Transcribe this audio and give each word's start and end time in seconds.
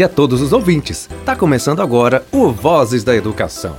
tarde 0.00 0.04
a 0.04 0.08
todos 0.08 0.40
os 0.40 0.52
ouvintes. 0.52 1.08
Tá 1.24 1.36
começando 1.36 1.80
agora 1.80 2.24
o 2.32 2.50
Vozes 2.50 3.04
da 3.04 3.14
Educação. 3.14 3.76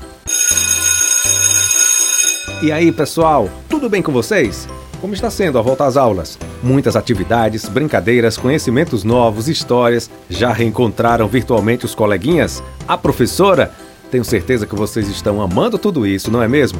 E 2.61 2.71
aí, 2.71 2.91
pessoal, 2.91 3.49
tudo 3.67 3.89
bem 3.89 4.01
com 4.03 4.11
vocês? 4.11 4.67
Como 4.99 5.15
está 5.15 5.31
sendo 5.31 5.57
a 5.57 5.61
volta 5.63 5.85
às 5.85 5.97
aulas? 5.97 6.37
Muitas 6.61 6.95
atividades, 6.95 7.67
brincadeiras, 7.67 8.37
conhecimentos 8.37 9.03
novos, 9.03 9.49
histórias. 9.49 10.11
Já 10.29 10.53
reencontraram 10.53 11.27
virtualmente 11.27 11.85
os 11.85 11.95
coleguinhas? 11.95 12.61
A 12.87 12.97
professora? 12.97 13.71
Tenho 14.11 14.23
certeza 14.23 14.67
que 14.67 14.75
vocês 14.75 15.07
estão 15.07 15.41
amando 15.41 15.79
tudo 15.79 16.05
isso, 16.05 16.29
não 16.29 16.43
é 16.43 16.47
mesmo? 16.47 16.79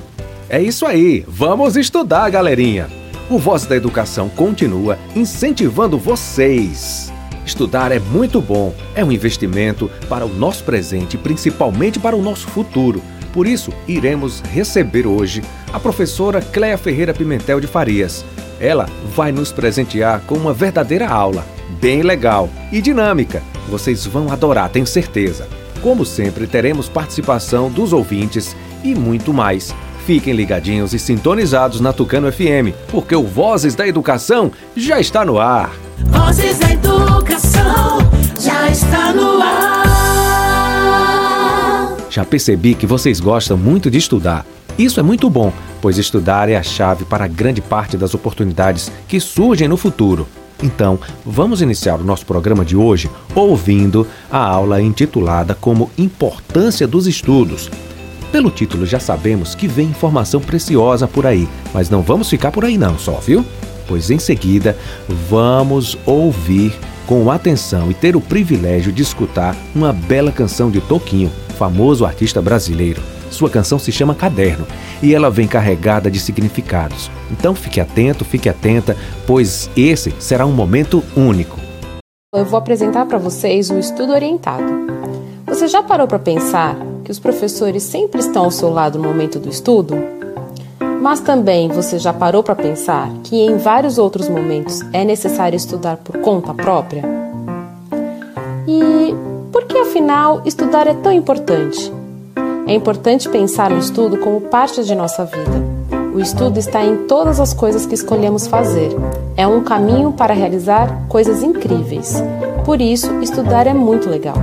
É 0.50 0.62
isso 0.62 0.86
aí, 0.86 1.26
vamos 1.28 1.76
estudar, 1.78 2.30
galerinha! 2.30 2.88
O 3.30 3.40
Voz 3.40 3.66
da 3.66 3.76
Educação 3.76 4.30
continua 4.30 5.00
incentivando 5.16 5.98
vocês. 5.98 7.12
Estudar 7.52 7.92
é 7.92 8.00
muito 8.00 8.40
bom, 8.40 8.74
é 8.96 9.04
um 9.04 9.12
investimento 9.12 9.92
para 10.08 10.26
o 10.26 10.34
nosso 10.34 10.64
presente 10.64 11.16
e 11.16 11.18
principalmente 11.18 12.00
para 12.00 12.16
o 12.16 12.22
nosso 12.22 12.48
futuro. 12.48 13.04
Por 13.34 13.46
isso, 13.46 13.74
iremos 13.86 14.40
receber 14.40 15.06
hoje 15.06 15.44
a 15.74 15.78
professora 15.78 16.42
Cléa 16.42 16.78
Ferreira 16.78 17.14
Pimentel 17.14 17.60
de 17.60 17.68
Farias. 17.68 18.24
Ela 18.58 18.90
vai 19.14 19.34
nos 19.34 19.52
presentear 19.52 20.22
com 20.22 20.36
uma 20.36 20.54
verdadeira 20.54 21.10
aula, 21.10 21.46
bem 21.82 22.02
legal 22.04 22.50
e 22.72 22.82
dinâmica. 22.82 23.44
Vocês 23.68 24.06
vão 24.06 24.32
adorar, 24.32 24.70
tenho 24.70 24.88
certeza. 24.88 25.46
Como 25.82 26.06
sempre, 26.06 26.48
teremos 26.48 26.88
participação 26.88 27.70
dos 27.70 27.92
ouvintes 27.92 28.56
e 28.82 28.96
muito 28.96 29.34
mais. 29.34 29.76
Fiquem 30.06 30.34
ligadinhos 30.34 30.94
e 30.94 31.00
sintonizados 31.00 31.82
na 31.82 31.92
Tucano 31.92 32.32
FM, 32.32 32.72
porque 32.90 33.14
o 33.14 33.24
Vozes 33.24 33.76
da 33.76 33.86
Educação 33.86 34.54
já 34.74 35.02
está 35.02 35.26
no 35.26 35.38
ar. 35.38 35.91
Vozes 36.08 36.58
da 36.60 36.72
Educação 36.72 38.00
já 38.40 38.70
está 38.70 39.14
no 39.14 39.42
ar. 39.42 39.82
Já 42.10 42.26
percebi 42.26 42.76
que 42.76 42.86
vocês 42.88 43.20
gostam 43.20 43.58
muito 43.58 43.90
de 43.92 43.98
estudar. 43.98 44.46
Isso 44.78 45.00
é 45.00 45.04
muito 45.04 45.30
bom, 45.30 45.54
pois 45.82 45.98
estudar 45.98 46.50
é 46.50 46.56
a 46.56 46.64
chave 46.64 47.06
para 47.06 47.28
grande 47.28 47.62
parte 47.62 47.98
das 47.98 48.14
oportunidades 48.14 48.92
que 49.08 49.20
surgem 49.20 49.68
no 49.68 49.78
futuro. 49.78 50.28
Então, 50.64 51.00
vamos 51.26 51.62
iniciar 51.62 52.00
o 52.00 52.04
nosso 52.04 52.26
programa 52.26 52.64
de 52.64 52.76
hoje 52.76 53.10
ouvindo 53.34 54.08
a 54.30 54.38
aula 54.38 54.82
intitulada 54.82 55.56
como 55.56 55.90
Importância 55.98 56.88
dos 56.88 57.08
Estudos. 57.08 57.70
Pelo 58.32 58.50
título 58.50 58.86
já 58.86 59.00
sabemos 59.00 59.56
que 59.56 59.68
vem 59.68 59.88
informação 59.88 60.40
preciosa 60.40 61.08
por 61.08 61.26
aí, 61.26 61.50
mas 61.74 61.90
não 61.90 62.02
vamos 62.02 62.30
ficar 62.30 62.52
por 62.52 62.64
aí 62.64 62.78
não 62.78 62.98
só, 62.98 63.20
viu? 63.20 63.46
Pois 63.92 64.10
em 64.10 64.20
seguida 64.20 64.78
vamos 65.30 65.98
ouvir 66.06 66.74
com 67.06 67.30
atenção 67.30 67.92
e 67.92 67.94
ter 67.94 68.16
o 68.16 68.22
privilégio 68.22 68.90
de 68.90 69.02
escutar 69.02 69.54
uma 69.76 69.92
bela 69.92 70.32
canção 70.32 70.72
de 70.72 70.80
Toquinho, 70.80 71.30
famoso 71.58 72.06
artista 72.06 72.42
brasileiro. 72.42 73.02
Sua 73.30 73.50
canção 73.50 73.78
se 73.78 73.92
chama 73.92 74.16
Caderno 74.16 74.66
e 75.04 75.14
ela 75.14 75.30
vem 75.30 75.46
carregada 75.46 76.10
de 76.10 76.22
significados. 76.22 77.12
Então 77.30 77.54
fique 77.54 77.82
atento, 77.82 78.24
fique 78.24 78.48
atenta, 78.48 78.96
pois 79.28 79.70
esse 79.76 80.14
será 80.20 80.46
um 80.46 80.54
momento 80.54 81.04
único. 81.14 81.60
Eu 82.34 82.46
vou 82.46 82.58
apresentar 82.58 83.06
para 83.08 83.18
vocês 83.18 83.70
o 83.70 83.78
estudo 83.78 84.14
orientado. 84.14 84.64
Você 85.48 85.68
já 85.68 85.84
parou 85.84 86.08
para 86.08 86.18
pensar 86.18 86.78
que 87.04 87.12
os 87.12 87.20
professores 87.20 87.84
sempre 87.84 88.22
estão 88.22 88.46
ao 88.46 88.52
seu 88.52 88.70
lado 88.70 88.98
no 88.98 89.04
momento 89.04 89.38
do 89.38 89.50
estudo? 89.50 89.98
Mas 91.02 91.20
também 91.20 91.68
você 91.68 91.98
já 91.98 92.14
parou 92.14 92.44
para 92.44 92.54
pensar 92.54 93.10
que 93.24 93.36
em 93.36 93.58
vários 93.58 93.98
outros 93.98 94.30
momentos 94.30 94.82
é 94.94 95.04
necessário 95.04 95.58
estudar 95.58 95.98
por 95.98 96.20
conta 96.20 96.54
própria? 96.54 97.04
E 98.68 99.16
por 99.52 99.66
que 99.66 99.80
afinal 99.80 100.44
estudar 100.46 100.86
é 100.86 100.94
tão 100.94 101.12
importante? 101.12 101.92
É 102.68 102.76
importante 102.76 103.28
pensar 103.30 103.72
no 103.72 103.80
estudo 103.80 104.20
como 104.20 104.42
parte 104.42 104.84
de 104.84 104.94
nossa 104.94 105.26
vida. 105.26 105.72
O 106.14 106.20
estudo 106.20 106.60
está 106.60 106.86
em 106.86 107.08
todas 107.08 107.40
as 107.40 107.52
coisas 107.52 107.88
que 107.88 107.96
escolhemos 107.96 108.46
fazer. 108.46 108.96
É 109.36 109.48
um 109.48 109.64
caminho 109.64 110.12
para 110.12 110.36
realizar 110.36 111.08
coisas 111.10 111.42
incríveis. 111.42 112.22
Por 112.64 112.80
isso, 112.80 113.12
estudar 113.22 113.66
é 113.66 113.74
muito 113.74 114.08
legal. 114.08 114.38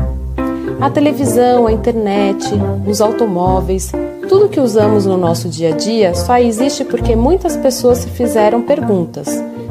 A 0.80 0.90
televisão, 0.90 1.68
a 1.68 1.72
internet, 1.72 2.50
os 2.84 3.00
automóveis, 3.00 3.92
tudo 4.28 4.48
que 4.48 4.60
usamos 4.60 5.06
no 5.06 5.16
nosso 5.16 5.48
dia 5.48 5.72
a 5.72 5.76
dia 5.76 6.14
só 6.14 6.36
existe 6.36 6.84
porque 6.84 7.16
muitas 7.16 7.56
pessoas 7.56 7.98
se 7.98 8.10
fizeram 8.10 8.62
perguntas, 8.62 9.26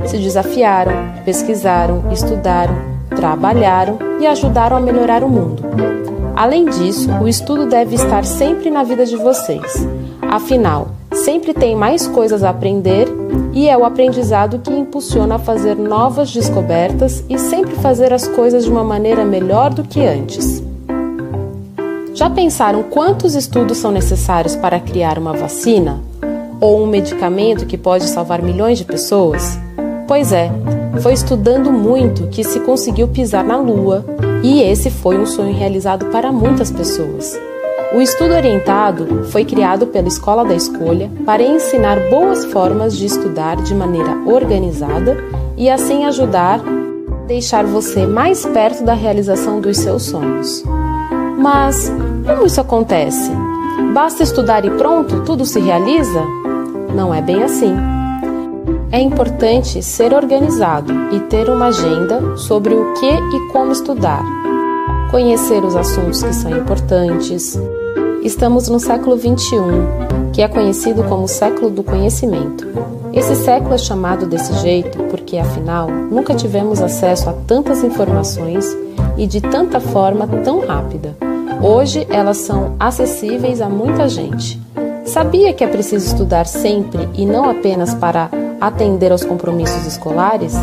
se 0.05 0.17
desafiaram, 0.17 0.93
pesquisaram, 1.23 2.11
estudaram, 2.11 2.75
trabalharam 3.09 3.99
e 4.19 4.25
ajudaram 4.25 4.75
a 4.75 4.81
melhorar 4.81 5.23
o 5.23 5.29
mundo. 5.29 5.63
Além 6.35 6.65
disso, 6.65 7.09
o 7.21 7.27
estudo 7.27 7.67
deve 7.67 7.95
estar 7.95 8.25
sempre 8.25 8.69
na 8.69 8.83
vida 8.83 9.05
de 9.05 9.15
vocês. 9.15 9.87
Afinal, 10.21 10.89
sempre 11.11 11.53
tem 11.53 11.75
mais 11.75 12.07
coisas 12.07 12.43
a 12.43 12.49
aprender 12.49 13.07
e 13.53 13.69
é 13.69 13.77
o 13.77 13.85
aprendizado 13.85 14.59
que 14.59 14.71
impulsiona 14.71 15.35
a 15.35 15.39
fazer 15.39 15.75
novas 15.75 16.31
descobertas 16.31 17.23
e 17.29 17.37
sempre 17.37 17.75
fazer 17.75 18.11
as 18.11 18.27
coisas 18.27 18.65
de 18.65 18.71
uma 18.71 18.83
maneira 18.83 19.23
melhor 19.23 19.73
do 19.73 19.83
que 19.83 20.01
antes. 20.01 20.66
Já 22.17 22.31
pensaram 22.31 22.81
quantos 22.81 23.35
estudos 23.35 23.77
são 23.77 23.91
necessários 23.91 24.55
para 24.55 24.79
criar 24.79 25.19
uma 25.19 25.33
vacina? 25.33 26.01
Ou 26.59 26.83
um 26.83 26.87
medicamento 26.87 27.67
que 27.67 27.77
pode 27.77 28.05
salvar 28.07 28.41
milhões 28.41 28.79
de 28.79 28.85
pessoas? 28.85 29.59
Pois 30.07 30.33
é, 30.33 30.49
foi 30.99 31.13
estudando 31.13 31.71
muito 31.71 32.25
que 32.25 32.43
se 32.43 32.59
conseguiu 32.61 33.07
pisar 33.07 33.43
na 33.43 33.57
Lua, 33.57 34.03
e 34.41 34.63
esse 34.63 34.89
foi 34.89 35.15
um 35.15 35.27
sonho 35.27 35.53
realizado 35.53 36.07
para 36.07 36.31
muitas 36.31 36.71
pessoas. 36.71 37.39
O 37.93 38.01
estudo 38.01 38.33
orientado 38.33 39.25
foi 39.25 39.45
criado 39.45 39.85
pela 39.85 40.07
Escola 40.07 40.43
da 40.43 40.55
Escolha 40.55 41.11
para 41.23 41.43
ensinar 41.43 41.99
boas 42.09 42.45
formas 42.45 42.97
de 42.97 43.05
estudar 43.05 43.57
de 43.57 43.75
maneira 43.75 44.17
organizada 44.25 45.15
e 45.55 45.69
assim 45.69 46.03
ajudar 46.05 46.61
a 46.61 47.25
deixar 47.27 47.63
você 47.63 48.07
mais 48.07 48.43
perto 48.43 48.83
da 48.83 48.95
realização 48.95 49.61
dos 49.61 49.77
seus 49.77 50.01
sonhos. 50.01 50.63
Mas 51.37 51.91
como 52.25 52.45
isso 52.45 52.59
acontece? 52.59 53.31
Basta 53.93 54.23
estudar 54.23 54.65
e 54.65 54.71
pronto, 54.71 55.21
tudo 55.21 55.45
se 55.45 55.59
realiza? 55.59 56.21
Não 56.93 57.13
é 57.13 57.21
bem 57.21 57.43
assim. 57.43 57.75
É 58.91 58.99
importante 58.99 59.83
ser 59.83 60.13
organizado 60.13 60.91
e 61.11 61.19
ter 61.21 61.49
uma 61.49 61.67
agenda 61.67 62.35
sobre 62.37 62.73
o 62.73 62.93
que 62.93 63.05
e 63.05 63.51
como 63.51 63.71
estudar. 63.71 64.23
Conhecer 65.11 65.63
os 65.63 65.75
assuntos 65.75 66.23
que 66.23 66.33
são 66.33 66.51
importantes. 66.51 67.59
Estamos 68.23 68.67
no 68.67 68.79
século 68.79 69.17
XXI, 69.17 69.57
que 70.33 70.41
é 70.41 70.47
conhecido 70.47 71.03
como 71.03 71.23
o 71.23 71.27
século 71.27 71.69
do 71.69 71.83
conhecimento. 71.83 72.67
Esse 73.13 73.35
século 73.35 73.73
é 73.73 73.77
chamado 73.77 74.25
desse 74.25 74.53
jeito 74.55 75.03
porque, 75.03 75.37
afinal, 75.37 75.89
nunca 75.89 76.33
tivemos 76.33 76.81
acesso 76.81 77.29
a 77.29 77.33
tantas 77.33 77.83
informações 77.83 78.65
e 79.17 79.25
de 79.25 79.41
tanta 79.41 79.79
forma 79.79 80.27
tão 80.43 80.65
rápida. 80.65 81.26
Hoje 81.61 82.05
elas 82.09 82.37
são 82.37 82.75
acessíveis 82.79 83.61
a 83.61 83.69
muita 83.69 84.07
gente. 84.07 84.61
Sabia 85.05 85.53
que 85.53 85.63
é 85.63 85.67
preciso 85.67 86.05
estudar 86.05 86.45
sempre 86.45 87.07
e 87.15 87.25
não 87.25 87.49
apenas 87.49 87.93
para 87.93 88.29
atender 88.61 89.11
aos 89.11 89.23
compromissos 89.23 89.85
escolares? 89.85 90.53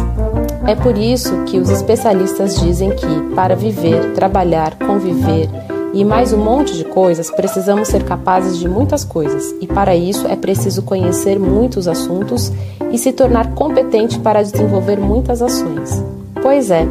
É 0.66 0.74
por 0.74 0.96
isso 0.96 1.44
que 1.44 1.58
os 1.58 1.70
especialistas 1.70 2.60
dizem 2.60 2.90
que, 2.90 3.34
para 3.34 3.56
viver, 3.56 4.12
trabalhar, 4.14 4.76
conviver 4.78 5.48
e 5.94 6.04
mais 6.04 6.32
um 6.32 6.38
monte 6.38 6.76
de 6.76 6.84
coisas, 6.84 7.30
precisamos 7.30 7.88
ser 7.88 8.02
capazes 8.02 8.58
de 8.58 8.68
muitas 8.68 9.04
coisas, 9.04 9.54
e 9.60 9.66
para 9.66 9.94
isso 9.94 10.26
é 10.26 10.34
preciso 10.34 10.82
conhecer 10.82 11.38
muitos 11.38 11.86
assuntos 11.86 12.52
e 12.90 12.98
se 12.98 13.12
tornar 13.12 13.54
competente 13.54 14.18
para 14.18 14.42
desenvolver 14.42 14.98
muitas 14.98 15.40
ações. 15.40 16.02
Pois 16.42 16.70
é, 16.70 16.86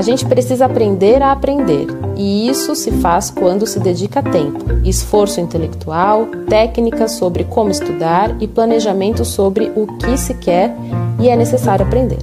a 0.00 0.02
gente 0.02 0.24
precisa 0.24 0.64
aprender 0.64 1.22
a 1.22 1.30
aprender, 1.30 1.86
e 2.16 2.48
isso 2.48 2.74
se 2.74 2.90
faz 2.90 3.28
quando 3.30 3.66
se 3.66 3.78
dedica 3.78 4.22
tempo, 4.22 4.64
esforço 4.82 5.42
intelectual, 5.42 6.24
técnicas 6.48 7.12
sobre 7.12 7.44
como 7.44 7.70
estudar 7.70 8.34
e 8.40 8.48
planejamento 8.48 9.26
sobre 9.26 9.70
o 9.76 9.86
que 9.98 10.16
se 10.16 10.32
quer 10.32 10.74
e 11.20 11.28
é 11.28 11.36
necessário 11.36 11.84
aprender. 11.84 12.16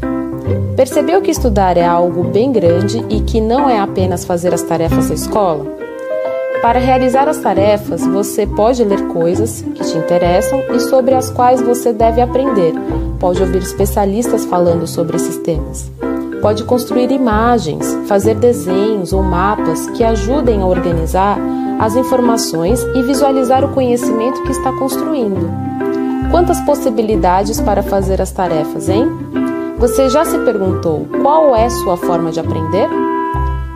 Percebeu 0.75 1.21
que 1.21 1.29
estudar 1.29 1.77
é 1.77 1.85
algo 1.85 2.23
bem 2.23 2.51
grande 2.51 3.05
e 3.09 3.21
que 3.21 3.39
não 3.39 3.69
é 3.69 3.79
apenas 3.79 4.25
fazer 4.25 4.55
as 4.55 4.63
tarefas 4.63 5.09
da 5.09 5.13
escola? 5.13 5.77
Para 6.63 6.79
realizar 6.79 7.29
as 7.29 7.37
tarefas, 7.37 8.03
você 8.07 8.47
pode 8.47 8.83
ler 8.83 9.07
coisas 9.09 9.61
que 9.61 9.83
te 9.83 9.95
interessam 9.95 10.63
e 10.73 10.79
sobre 10.79 11.13
as 11.13 11.29
quais 11.29 11.61
você 11.61 11.93
deve 11.93 12.21
aprender. 12.21 12.73
Pode 13.19 13.39
ouvir 13.39 13.61
especialistas 13.61 14.45
falando 14.45 14.87
sobre 14.87 15.17
esses 15.17 15.37
temas. 15.37 15.91
Pode 16.41 16.63
construir 16.63 17.11
imagens, 17.11 17.97
fazer 18.07 18.35
desenhos 18.35 19.11
ou 19.11 19.23
mapas 19.23 19.89
que 19.91 20.03
ajudem 20.03 20.61
a 20.61 20.65
organizar 20.65 21.37
as 21.79 21.95
informações 21.95 22.81
e 22.95 23.01
visualizar 23.03 23.63
o 23.63 23.73
conhecimento 23.73 24.43
que 24.43 24.51
está 24.51 24.71
construindo. 24.73 25.49
Quantas 26.31 26.59
possibilidades 26.61 27.59
para 27.61 27.81
fazer 27.81 28.21
as 28.21 28.31
tarefas, 28.31 28.89
hein? 28.89 29.07
Você 29.77 30.09
já 30.09 30.25
se 30.25 30.37
perguntou 30.39 31.07
qual 31.21 31.55
é 31.55 31.69
sua 31.69 31.97
forma 31.97 32.31
de 32.31 32.39
aprender? 32.39 32.89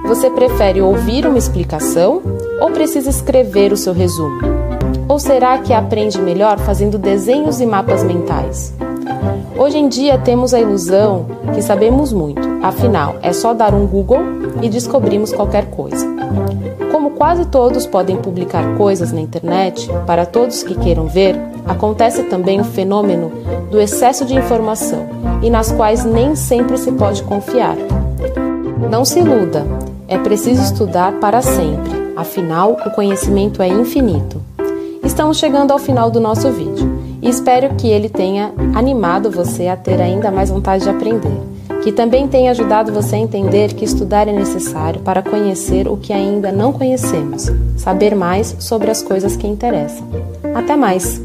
Você 0.06 0.30
prefere 0.30 0.82
ouvir 0.82 1.26
uma 1.26 1.38
explicação 1.38 2.22
ou 2.60 2.72
precisa 2.72 3.10
escrever 3.10 3.72
o 3.72 3.78
seu 3.78 3.94
resumo? 3.94 4.40
Ou 5.08 5.20
será 5.20 5.58
que 5.60 5.74
aprende 5.74 6.20
melhor 6.20 6.58
fazendo 6.60 6.98
desenhos 6.98 7.62
e 7.62 7.66
mapas 7.66 8.04
mentais? 8.04 8.74
Hoje 9.58 9.78
em 9.78 9.88
dia 9.88 10.18
temos 10.18 10.54
a 10.54 10.60
ilusão 10.60 11.28
que 11.54 11.62
sabemos 11.62 12.12
muito, 12.12 12.42
afinal, 12.62 13.16
é 13.22 13.34
só 13.34 13.54
dar 13.54 13.74
um 13.74 13.86
Google 13.86 14.22
e 14.62 14.70
descobrimos 14.70 15.34
qualquer 15.34 15.66
coisa. 15.66 16.08
Como 16.92 17.12
quase 17.12 17.46
todos 17.46 17.86
podem 17.86 18.18
publicar 18.18 18.76
coisas 18.78 19.12
na 19.12 19.22
internet, 19.22 19.90
para 20.06 20.26
todos 20.26 20.64
que 20.64 20.76
queiram 20.76 21.08
ver, 21.08 21.36
acontece 21.66 22.24
também 22.24 22.60
o 22.60 22.66
fenômeno 22.66 23.32
do 23.70 23.80
excesso 23.80 24.26
de 24.26 24.36
informação 24.36 25.08
e 25.42 25.50
nas 25.50 25.72
quais 25.72 26.04
nem 26.04 26.36
sempre 26.36 26.78
se 26.78 26.92
pode 26.92 27.24
confiar. 27.24 27.76
Não 28.90 29.06
se 29.06 29.20
iluda, 29.20 29.66
é 30.08 30.18
preciso 30.18 30.62
estudar 30.62 31.14
para 31.14 31.42
sempre, 31.42 31.92
afinal, 32.16 32.78
o 32.86 32.92
conhecimento 32.92 33.62
é 33.62 33.68
infinito. 33.68 34.42
Estamos 35.04 35.38
chegando 35.38 35.72
ao 35.72 35.80
final 35.80 36.12
do 36.12 36.20
nosso 36.20 36.50
vídeo 36.52 36.92
e 37.22 37.30
espero 37.30 37.76
que 37.76 37.88
ele 37.88 38.10
tenha 38.10 38.52
animado 38.76 39.32
você 39.32 39.68
a 39.68 39.76
ter 39.76 40.02
ainda 40.02 40.30
mais 40.30 40.50
vontade 40.50 40.84
de 40.84 40.90
aprender, 40.90 41.32
que 41.84 41.92
também 41.92 42.28
tenha 42.28 42.52
ajudado 42.52 42.94
você 42.94 43.16
a 43.16 43.20
entender 43.20 43.74
que 43.74 43.86
estudar 43.86 44.28
é 44.28 44.32
necessário 44.32 45.02
para 45.02 45.22
conhecer 45.22 45.88
o 45.88 45.98
que 45.98 46.14
ainda 46.14 46.52
não 46.52 46.72
conhecemos, 46.72 47.48
saber 47.78 48.16
mais 48.16 48.56
sobre 48.60 48.92
as 48.92 49.02
coisas 49.02 49.36
que 49.36 49.48
interessam. 49.48 50.08
Até 50.56 50.76
mais! 50.76 51.22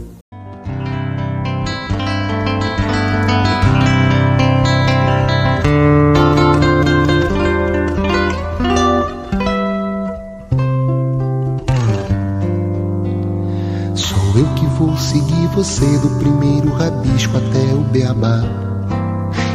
seguir 14.99 15.47
você 15.49 15.99
do 15.99 16.19
primeiro 16.19 16.71
rabisco 16.73 17.37
até 17.37 17.75
o 17.75 17.81
beabá. 17.81 18.66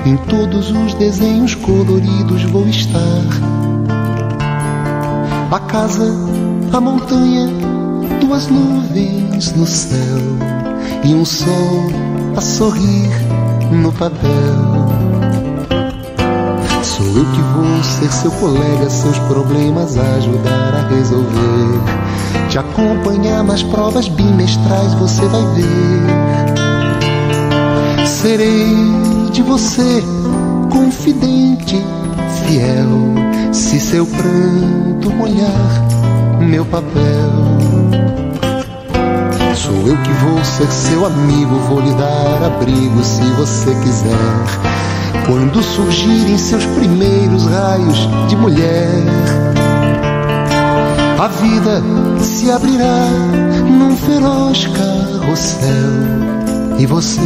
Em 0.05 0.17
todos 0.17 0.71
os 0.71 0.93
desenhos 0.95 1.55
coloridos 1.55 2.43
vou 2.43 2.67
estar. 2.67 3.23
A 5.51 5.59
casa, 5.59 6.11
a 6.73 6.81
montanha, 6.81 7.47
duas 8.19 8.47
nuvens 8.47 9.53
no 9.55 9.65
céu 9.65 10.17
e 11.03 11.13
um 11.13 11.23
sol 11.23 11.91
a 12.35 12.41
sorrir 12.41 13.09
no 13.71 13.91
papel. 13.91 14.29
Sou 16.83 17.05
eu 17.05 17.25
que 17.25 17.41
vou 17.53 17.83
ser 17.83 18.11
seu 18.11 18.31
colega, 18.31 18.89
seus 18.89 19.19
problemas 19.19 19.97
ajudar 19.97 20.73
a 20.75 20.87
resolver 20.95 22.01
te 22.51 22.59
acompanhar 22.59 23.43
nas 23.45 23.63
provas 23.63 24.09
bimestrais, 24.09 24.93
você 24.95 25.25
vai 25.27 25.41
ver. 25.55 26.01
Serei 28.05 29.00
de 29.31 29.41
você 29.41 30.03
confidente, 30.71 31.81
fiel, 32.45 33.13
se 33.53 33.79
seu 33.79 34.05
pranto 34.05 35.09
molhar 35.15 35.87
meu 36.39 36.65
papel. 36.65 37.31
Sou 39.55 39.87
eu 39.87 39.97
que 39.97 40.11
vou 40.13 40.43
ser 40.43 40.67
seu 40.67 41.05
amigo, 41.05 41.55
vou 41.69 41.79
lhe 41.79 41.93
dar 41.93 42.43
abrigo 42.43 43.03
se 43.03 43.23
você 43.31 43.73
quiser. 43.83 45.25
Quando 45.25 45.61
surgirem 45.61 46.37
seus 46.37 46.65
primeiros 46.65 47.45
raios 47.45 48.09
de 48.27 48.35
mulher 48.35 49.03
a 51.21 51.27
vida 51.27 51.83
se 52.19 52.49
abrirá 52.49 53.05
num 53.69 53.95
feroz 53.95 54.65
carrossel 54.65 55.69
e 56.79 56.85
você 56.87 57.21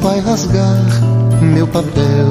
vai 0.00 0.20
rasgar 0.20 0.82
meu 1.40 1.66
papel. 1.66 2.26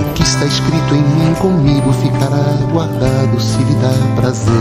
O 0.00 0.12
que 0.14 0.22
está 0.22 0.44
escrito 0.44 0.94
em 0.94 1.02
mim 1.02 1.34
comigo 1.34 1.92
ficará 1.92 2.66
guardado 2.72 3.40
se 3.40 3.58
lhe 3.58 3.74
dá 3.76 3.92
prazer. 4.16 4.52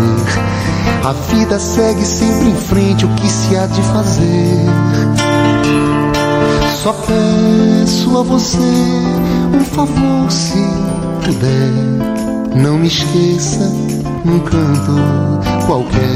A 1.03 1.13
vida 1.13 1.59
segue 1.59 2.05
sempre 2.05 2.49
em 2.49 2.55
frente, 2.55 3.05
o 3.05 3.09
que 3.15 3.27
se 3.29 3.55
há 3.55 3.65
de 3.67 3.81
fazer? 3.81 4.65
Só 6.83 6.93
peço 6.93 8.17
a 8.17 8.23
você 8.23 8.57
um 9.53 9.65
favor 9.65 10.31
se 10.31 10.65
puder 11.23 12.17
não 12.55 12.77
me 12.79 12.87
esqueça 12.87 13.71
num 14.25 14.39
canto 14.39 15.65
qualquer. 15.67 16.07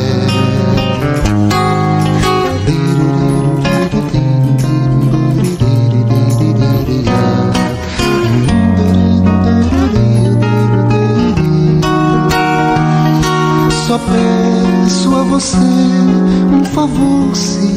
Só 13.91 13.99
peço 13.99 15.13
a 15.13 15.23
você 15.23 15.57
um 15.57 16.63
favor, 16.63 17.35
se 17.35 17.67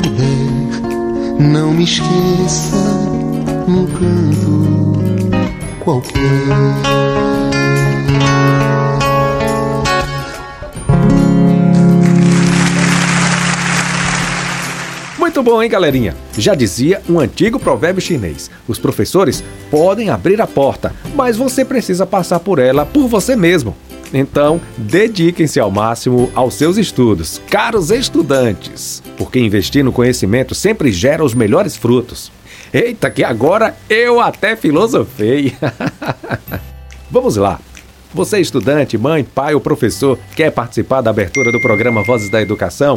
puder. 0.00 1.40
Não 1.40 1.72
me 1.72 1.82
esqueça 1.82 2.76
num 3.66 3.84
canto 3.86 5.02
qualquer. 5.80 6.22
Muito 15.18 15.42
bom, 15.42 15.60
hein, 15.60 15.68
galerinha? 15.68 16.14
Já 16.38 16.54
dizia 16.54 17.02
um 17.10 17.18
antigo 17.18 17.58
provérbio 17.58 18.00
chinês: 18.00 18.52
os 18.68 18.78
professores 18.78 19.42
podem 19.68 20.10
abrir 20.10 20.40
a 20.40 20.46
porta, 20.46 20.94
mas 21.16 21.36
você 21.36 21.64
precisa 21.64 22.06
passar 22.06 22.38
por 22.38 22.60
ela 22.60 22.86
por 22.86 23.08
você 23.08 23.34
mesmo. 23.34 23.74
Então, 24.12 24.60
dediquem-se 24.76 25.58
ao 25.58 25.70
máximo 25.70 26.30
aos 26.34 26.54
seus 26.54 26.76
estudos, 26.76 27.40
caros 27.50 27.90
estudantes, 27.90 29.02
porque 29.16 29.38
investir 29.38 29.84
no 29.84 29.92
conhecimento 29.92 30.54
sempre 30.54 30.92
gera 30.92 31.24
os 31.24 31.34
melhores 31.34 31.76
frutos. 31.76 32.30
Eita, 32.72 33.10
que 33.10 33.24
agora 33.24 33.76
eu 33.88 34.20
até 34.20 34.56
filosofei! 34.56 35.54
Vamos 37.10 37.36
lá! 37.36 37.60
Você, 38.14 38.40
estudante, 38.40 38.96
mãe, 38.96 39.22
pai 39.22 39.54
ou 39.54 39.60
professor, 39.60 40.18
quer 40.34 40.50
participar 40.50 41.00
da 41.00 41.10
abertura 41.10 41.52
do 41.52 41.60
programa 41.60 42.02
Vozes 42.02 42.30
da 42.30 42.40
Educação? 42.40 42.94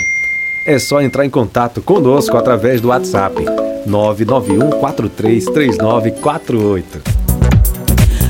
é 0.66 0.78
só 0.78 1.02
entrar 1.02 1.26
em 1.26 1.30
contato 1.30 1.82
conosco 1.82 2.36
através 2.38 2.82
do 2.82 2.90
WhatsApp 2.90 3.46
991 3.88 4.72
433948. 4.80 7.02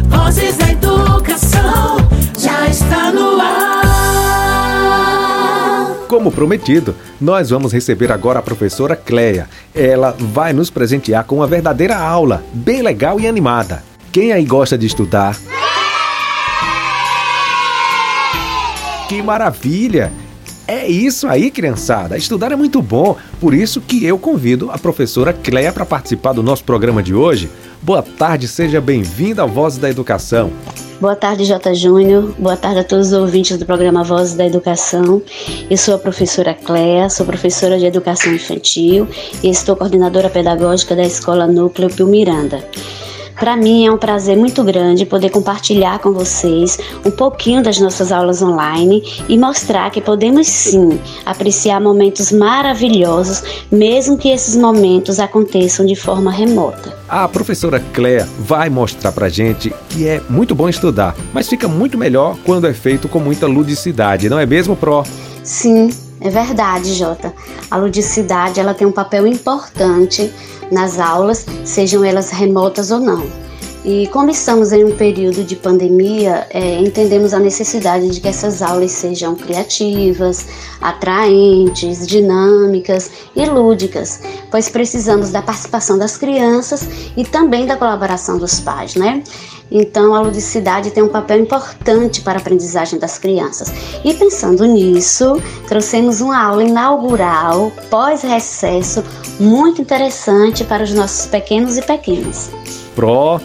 Vozes 0.08 0.56
da 0.58 0.72
Educação 0.72 2.09
está 2.70 3.12
no 3.12 3.42
ar. 3.42 3.80
Como 6.08 6.32
prometido, 6.32 6.96
nós 7.20 7.50
vamos 7.50 7.74
receber 7.74 8.12
agora 8.12 8.40
a 8.40 8.42
professora 8.42 8.96
Cleia. 8.96 9.50
Ela 9.74 10.16
vai 10.18 10.54
nos 10.54 10.70
presentear 10.70 11.24
com 11.24 11.38
uma 11.38 11.48
verdadeira 11.48 11.98
aula, 11.98 12.44
bem 12.54 12.82
legal 12.82 13.20
e 13.20 13.28
animada. 13.28 13.84
Quem 14.12 14.32
aí 14.32 14.46
gosta 14.46 14.78
de 14.78 14.88
estudar? 14.88 15.38
Que 19.08 19.22
maravilha! 19.22 20.12
É 20.70 20.88
isso 20.88 21.28
aí, 21.28 21.50
criançada. 21.50 22.16
Estudar 22.16 22.52
é 22.52 22.56
muito 22.56 22.80
bom. 22.80 23.18
Por 23.42 23.56
isso 23.56 23.82
que 23.82 24.06
eu 24.06 24.20
convido 24.20 24.70
a 24.70 24.78
professora 24.78 25.34
Cleia 25.34 25.74
para 25.74 25.84
participar 25.84 26.32
do 26.32 26.44
nosso 26.44 26.64
programa 26.64 27.02
de 27.02 27.12
hoje. 27.12 27.50
Boa 27.82 28.04
tarde, 28.04 28.48
seja 28.48 28.80
bem-vinda 28.80 29.42
ao 29.42 29.48
Vozes 29.48 29.80
da 29.80 29.90
Educação. 29.90 30.52
Boa 31.02 31.16
tarde, 31.16 31.46
J. 31.46 31.74
Júnior. 31.74 32.36
Boa 32.38 32.56
tarde 32.56 32.82
a 32.82 32.84
todos 32.84 33.08
os 33.08 33.14
ouvintes 33.14 33.58
do 33.58 33.66
programa 33.66 34.04
Vozes 34.04 34.36
da 34.36 34.46
Educação. 34.46 35.24
Eu 35.72 35.78
sou 35.78 35.96
a 35.96 35.98
professora 35.98 36.54
Cléa, 36.54 37.10
sou 37.10 37.26
professora 37.26 37.80
de 37.80 37.88
Educação 37.88 38.32
Infantil 38.32 39.08
e 39.42 39.50
estou 39.50 39.76
coordenadora 39.76 40.30
pedagógica 40.30 40.96
da 40.96 41.04
Escola 41.04 41.48
Núcleo 41.48 41.90
Pio 41.90 42.06
Miranda. 42.06 42.64
Para 43.40 43.56
mim 43.56 43.86
é 43.86 43.92
um 43.92 43.98
prazer 43.98 44.36
muito 44.36 44.62
grande 44.66 45.06
poder 45.06 45.30
compartilhar 45.30 46.00
com 46.00 46.12
vocês 46.12 46.78
um 47.06 47.10
pouquinho 47.10 47.64
das 47.64 47.80
nossas 47.80 48.12
aulas 48.12 48.42
online 48.42 49.02
e 49.30 49.38
mostrar 49.38 49.90
que 49.92 50.02
podemos 50.02 50.46
sim 50.46 51.00
apreciar 51.26 51.80
momentos 51.80 52.34
maravilhosos, 52.34 53.42
mesmo 53.72 54.18
que 54.18 54.28
esses 54.28 54.58
momentos 54.58 55.22
aconteçam 55.22 55.86
de 55.86 55.96
forma 55.96 56.30
remota. 56.30 56.98
A 57.08 57.30
professora 57.30 57.82
Cléa 57.94 58.28
vai 58.40 58.70
mostrar 58.70 59.14
pra 59.14 59.30
gente 59.30 59.74
que 59.88 60.06
é 60.06 60.22
muito 60.30 60.54
bom 60.54 60.68
estudar, 60.68 61.16
mas 61.34 61.48
fica 61.48 61.68
muito 61.68 61.98
melhor 61.98 62.38
quando 62.46 62.68
é 62.68 62.74
feito 62.74 63.08
com 63.08 63.20
muita 63.20 63.48
ludicidade, 63.48 64.30
não 64.30 64.38
é 64.38 64.46
mesmo, 64.46 64.76
Pro? 64.76 65.04
Sim, 65.46 65.90
é 66.20 66.30
verdade, 66.30 66.94
Jota. 66.94 67.34
A 67.72 67.78
ludicidade 67.78 68.60
ela 68.60 68.74
tem 68.74 68.86
um 68.86 68.92
papel 68.92 69.26
importante 69.26 70.30
nas 70.72 71.00
aulas, 71.00 71.46
sejam 71.66 72.04
elas 72.04 72.30
remotas 72.30 72.92
ou 72.92 73.00
não. 73.00 73.50
E 73.84 74.08
como 74.08 74.30
estamos 74.30 74.74
em 74.74 74.84
um 74.84 74.96
período 74.96 75.44
de 75.44 75.56
pandemia, 75.56 76.46
é, 76.50 76.80
entendemos 76.80 77.34
a 77.34 77.40
necessidade 77.40 78.10
de 78.10 78.20
que 78.20 78.28
essas 78.28 78.62
aulas 78.62 78.92
sejam 78.92 79.36
criativas, 79.36 80.46
atraentes, 80.82 82.06
dinâmicas 82.06 83.10
e 83.34 83.46
lúdicas, 83.46 84.22
pois 84.52 84.68
precisamos 84.68 85.32
da 85.32 85.42
participação 85.42 85.98
das 85.98 86.18
crianças 86.18 86.88
e 87.16 87.24
também 87.24 87.66
da 87.66 87.78
colaboração 87.78 88.38
dos 88.38 88.60
pais, 88.60 88.96
né? 88.96 89.24
Então, 89.72 90.16
a 90.16 90.22
ludicidade 90.22 90.92
tem 90.92 91.04
um 91.04 91.10
papel 91.10 91.40
importante 91.40 92.22
para 92.22 92.40
a 92.40 92.42
aprendizagem 92.42 93.00
das 93.00 93.18
crianças. 93.18 93.72
E 94.04 94.14
pensando 94.14 94.66
nisso, 94.66 95.42
trouxemos 95.68 96.22
uma 96.22 96.42
aula 96.42 96.64
inaugural, 96.64 97.72
pós-recesso, 97.90 99.04
muito 99.40 99.82
interessante 99.82 100.64
para 100.64 100.84
os 100.84 100.94
nossos 100.94 101.28
pequenos 101.28 101.78
e 101.78 101.82
pequenas. 101.82 102.50
Pro, 102.96 103.40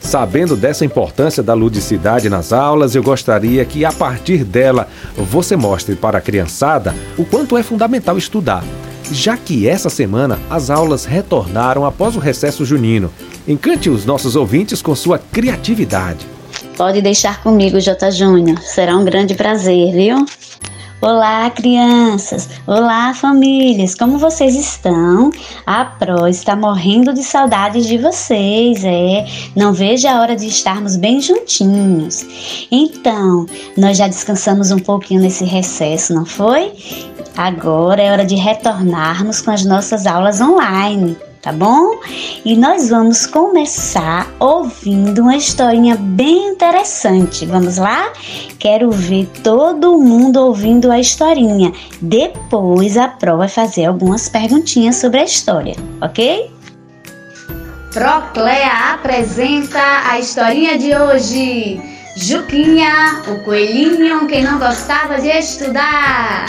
sabendo 0.00 0.56
dessa 0.56 0.84
importância 0.84 1.42
da 1.42 1.54
ludicidade 1.54 2.28
nas 2.28 2.52
aulas, 2.52 2.94
eu 2.94 3.02
gostaria 3.02 3.64
que 3.64 3.84
a 3.84 3.92
partir 3.92 4.44
dela 4.44 4.88
você 5.16 5.56
mostre 5.56 5.94
para 5.94 6.18
a 6.18 6.20
criançada 6.20 6.94
o 7.16 7.24
quanto 7.24 7.56
é 7.56 7.62
fundamental 7.62 8.18
estudar, 8.18 8.64
já 9.12 9.36
que 9.36 9.68
essa 9.68 9.90
semana 9.90 10.38
as 10.48 10.70
aulas 10.70 11.04
retornaram 11.04 11.84
após 11.84 12.16
o 12.16 12.18
recesso 12.18 12.64
junino. 12.64 13.10
Encante 13.46 13.88
os 13.88 14.04
nossos 14.04 14.36
ouvintes 14.36 14.82
com 14.82 14.94
sua 14.94 15.18
criatividade. 15.18 16.26
Pode 16.76 17.02
deixar 17.02 17.42
comigo, 17.42 17.80
J. 17.80 18.10
Júnior. 18.10 18.58
Será 18.60 18.96
um 18.96 19.04
grande 19.04 19.34
prazer, 19.34 19.92
viu? 19.92 20.24
Olá, 21.00 21.48
crianças! 21.50 22.48
Olá, 22.66 23.14
famílias! 23.14 23.94
Como 23.94 24.18
vocês 24.18 24.56
estão? 24.56 25.30
A 25.64 25.84
Pro 25.84 26.26
está 26.26 26.56
morrendo 26.56 27.14
de 27.14 27.22
saudades 27.22 27.86
de 27.86 27.96
vocês, 27.98 28.82
é? 28.82 29.24
Não 29.54 29.72
vejo 29.72 30.08
a 30.08 30.20
hora 30.20 30.34
de 30.34 30.48
estarmos 30.48 30.96
bem 30.96 31.20
juntinhos. 31.20 32.26
Então, 32.68 33.46
nós 33.76 33.96
já 33.96 34.08
descansamos 34.08 34.72
um 34.72 34.78
pouquinho 34.80 35.20
nesse 35.20 35.44
recesso, 35.44 36.12
não 36.12 36.26
foi? 36.26 36.72
Agora 37.36 38.02
é 38.02 38.10
hora 38.10 38.26
de 38.26 38.34
retornarmos 38.34 39.40
com 39.40 39.52
as 39.52 39.64
nossas 39.64 40.04
aulas 40.04 40.40
online 40.40 41.16
tá 41.48 41.52
bom? 41.52 41.98
E 42.44 42.54
nós 42.54 42.90
vamos 42.90 43.26
começar 43.26 44.30
ouvindo 44.38 45.22
uma 45.22 45.34
historinha 45.34 45.96
bem 45.98 46.48
interessante. 46.48 47.46
Vamos 47.46 47.78
lá? 47.78 48.12
Quero 48.58 48.90
ver 48.90 49.26
todo 49.42 49.98
mundo 49.98 50.40
ouvindo 50.40 50.92
a 50.92 51.00
historinha. 51.00 51.72
Depois 52.02 52.98
a 52.98 53.08
Pro 53.08 53.38
vai 53.38 53.48
fazer 53.48 53.86
algumas 53.86 54.28
perguntinhas 54.28 54.96
sobre 54.96 55.20
a 55.20 55.24
história, 55.24 55.74
ok? 56.02 56.50
Proclea 57.94 58.92
apresenta 58.92 59.80
a 60.10 60.18
historinha 60.18 60.76
de 60.76 60.94
hoje. 60.94 61.80
Juquinha, 62.14 63.22
o 63.26 63.42
coelhinho 63.44 64.26
que 64.26 64.42
não 64.42 64.58
gostava 64.58 65.18
de 65.18 65.28
estudar. 65.28 66.46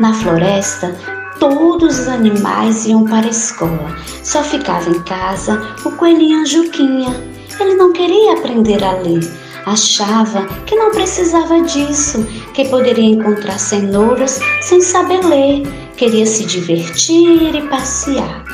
Na 0.00 0.14
floresta, 0.14 0.96
todos 1.42 1.98
os 1.98 2.06
animais 2.06 2.86
iam 2.86 3.02
para 3.02 3.26
a 3.26 3.30
escola. 3.30 3.96
Só 4.22 4.44
ficava 4.44 4.88
em 4.88 5.02
casa 5.02 5.60
o 5.84 5.90
coelhinho 5.90 6.46
Juquinha. 6.46 7.20
Ele 7.58 7.74
não 7.74 7.92
queria 7.92 8.34
aprender 8.34 8.84
a 8.84 8.92
ler. 8.92 9.28
Achava 9.66 10.46
que 10.66 10.76
não 10.76 10.92
precisava 10.92 11.60
disso, 11.62 12.24
que 12.54 12.68
poderia 12.68 13.06
encontrar 13.06 13.58
cenouras 13.58 14.38
sem 14.60 14.80
saber 14.80 15.24
ler. 15.24 15.62
Queria 15.96 16.26
se 16.26 16.44
divertir 16.44 17.52
e 17.56 17.62
passear. 17.62 18.44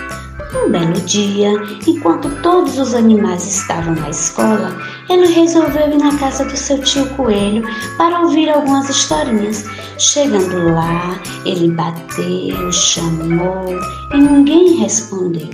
Um 0.55 0.71
belo 0.71 0.99
dia, 1.03 1.53
enquanto 1.87 2.31
todos 2.43 2.79
os 2.79 2.95
animais 2.95 3.47
estavam 3.47 3.95
na 3.95 4.09
escola, 4.09 4.75
ele 5.11 5.27
resolveu 5.27 5.91
ir 5.91 5.99
na 5.99 6.17
casa 6.17 6.45
do 6.45 6.57
seu 6.57 6.79
tio 6.83 7.07
Coelho 7.17 7.63
para 7.99 8.21
ouvir 8.21 8.49
algumas 8.49 8.89
historinhas. 8.89 9.67
Chegando 9.99 10.73
lá, 10.73 11.21
ele 11.45 11.71
bateu, 11.73 12.73
chamou 12.73 13.79
e 14.15 14.17
ninguém 14.17 14.77
respondeu. 14.77 15.51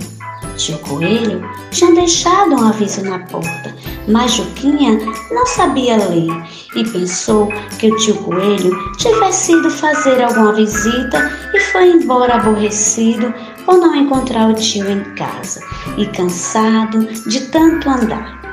Tio 0.55 0.77
Coelho 0.79 1.43
tinha 1.71 1.93
deixado 1.93 2.55
um 2.55 2.69
aviso 2.69 3.03
na 3.03 3.19
porta, 3.19 3.75
mas 4.07 4.33
Juquinha 4.33 4.97
não 5.31 5.45
sabia 5.45 5.97
ler 5.97 6.31
e 6.75 6.83
pensou 6.89 7.49
que 7.79 7.91
o 7.91 7.95
tio 7.97 8.15
Coelho 8.15 8.71
tivesse 8.97 9.53
ido 9.53 9.69
fazer 9.69 10.23
alguma 10.23 10.53
visita 10.53 11.31
e 11.53 11.59
foi 11.59 11.91
embora 11.91 12.35
aborrecido 12.35 13.33
por 13.65 13.77
não 13.77 13.95
encontrar 13.95 14.49
o 14.49 14.53
tio 14.53 14.89
em 14.89 15.03
casa 15.15 15.59
e 15.97 16.05
cansado 16.07 17.05
de 17.27 17.41
tanto 17.47 17.89
andar. 17.89 18.45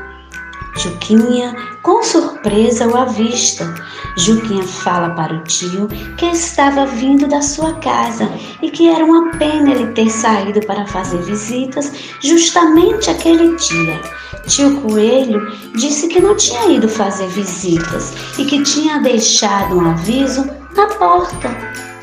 Juquinha, 0.77 1.55
com 1.83 2.03
surpresa, 2.03 2.89
o 2.89 2.97
avista. 2.97 3.75
Juquinha 4.17 4.63
fala 4.63 5.11
para 5.11 5.35
o 5.35 5.45
tio 5.45 5.87
que 6.17 6.27
estava 6.27 6.87
vindo 6.87 7.29
da 7.29 7.43
sua 7.43 7.75
casa 7.75 8.29
e 8.63 8.71
que 8.71 8.89
era 8.89 9.05
uma 9.05 9.31
pena 9.33 9.71
ele 9.71 9.93
ter 9.93 10.11
saído 10.11 10.61
para 10.67 10.87
fazer 10.87 11.19
visitas 11.23 11.93
justamente 12.21 13.11
aquele 13.11 13.55
dia. 13.57 14.01
Tio 14.47 14.81
Coelho 14.81 15.53
disse 15.77 16.09
que 16.09 16.21
não 16.21 16.37
tinha 16.37 16.73
ido 16.73 16.89
fazer 16.89 17.29
visitas 17.29 18.13
e 18.39 18.45
que 18.45 18.63
tinha 18.63 18.99
deixado 18.99 19.77
um 19.77 19.91
aviso 19.91 20.49
na 20.75 20.87
porta 20.87 21.51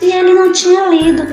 e 0.01 0.11
ele 0.11 0.33
não 0.33 0.51
tinha 0.51 0.87
lido. 0.89 1.23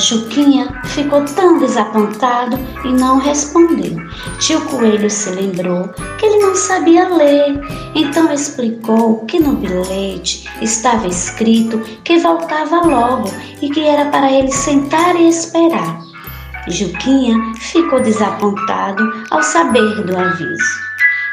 Juquinha 0.00 0.80
ficou 0.86 1.24
tão 1.24 1.58
desapontado 1.58 2.58
e 2.84 2.88
não 2.92 3.18
respondeu. 3.18 3.96
Tio 4.38 4.60
Coelho 4.62 5.10
se 5.10 5.30
lembrou 5.30 5.88
que 6.18 6.26
ele 6.26 6.38
não 6.38 6.54
sabia 6.54 7.08
ler, 7.08 7.60
então 7.94 8.32
explicou 8.32 9.24
que 9.26 9.38
no 9.38 9.52
bilhete 9.52 10.48
estava 10.62 11.06
escrito 11.06 11.78
que 12.02 12.18
voltava 12.18 12.80
logo 12.80 13.30
e 13.60 13.68
que 13.68 13.86
era 13.86 14.06
para 14.06 14.32
ele 14.32 14.50
sentar 14.50 15.14
e 15.16 15.28
esperar. 15.28 16.00
Juquinha 16.66 17.36
ficou 17.58 18.00
desapontado 18.00 19.04
ao 19.30 19.42
saber 19.42 20.02
do 20.02 20.16
aviso. 20.16 20.89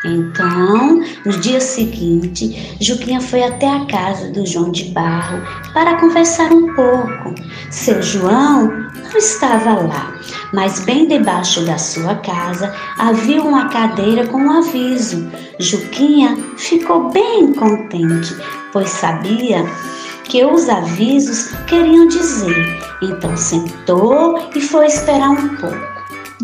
Então, 0.08 1.02
no 1.26 1.32
dia 1.40 1.60
seguinte, 1.60 2.76
Juquinha 2.80 3.20
foi 3.20 3.44
até 3.44 3.70
a 3.70 3.86
casa 3.86 4.32
do 4.32 4.46
João 4.46 4.72
de 4.72 4.86
Barro 4.86 5.42
para 5.74 6.00
conversar 6.00 6.52
um 6.54 6.74
pouco. 6.74 7.36
Seu 7.70 8.02
João 8.02 8.68
não 9.04 9.18
estava 9.18 9.74
lá, 9.74 10.14
mas 10.54 10.80
bem 10.86 11.08
debaixo 11.08 11.66
da 11.66 11.78
sua 11.78 12.16
casa 12.16 12.74
havia 12.98 13.42
uma 13.42 13.68
cadeira 13.68 14.26
com 14.28 14.38
um 14.38 14.52
aviso. 14.60 15.30
Juquinha 15.60 16.38
ficou 16.58 17.10
bem 17.12 17.54
contente, 17.54 18.36
pois 18.72 18.90
sabia 18.90 19.66
que 20.24 20.46
os 20.46 20.70
avisos 20.70 21.52
queriam 21.68 22.08
dizer. 22.08 22.80
Então 23.02 23.36
sentou 23.36 24.40
e 24.56 24.62
foi 24.62 24.86
esperar 24.86 25.32
um 25.32 25.56
pouco. 25.58 25.97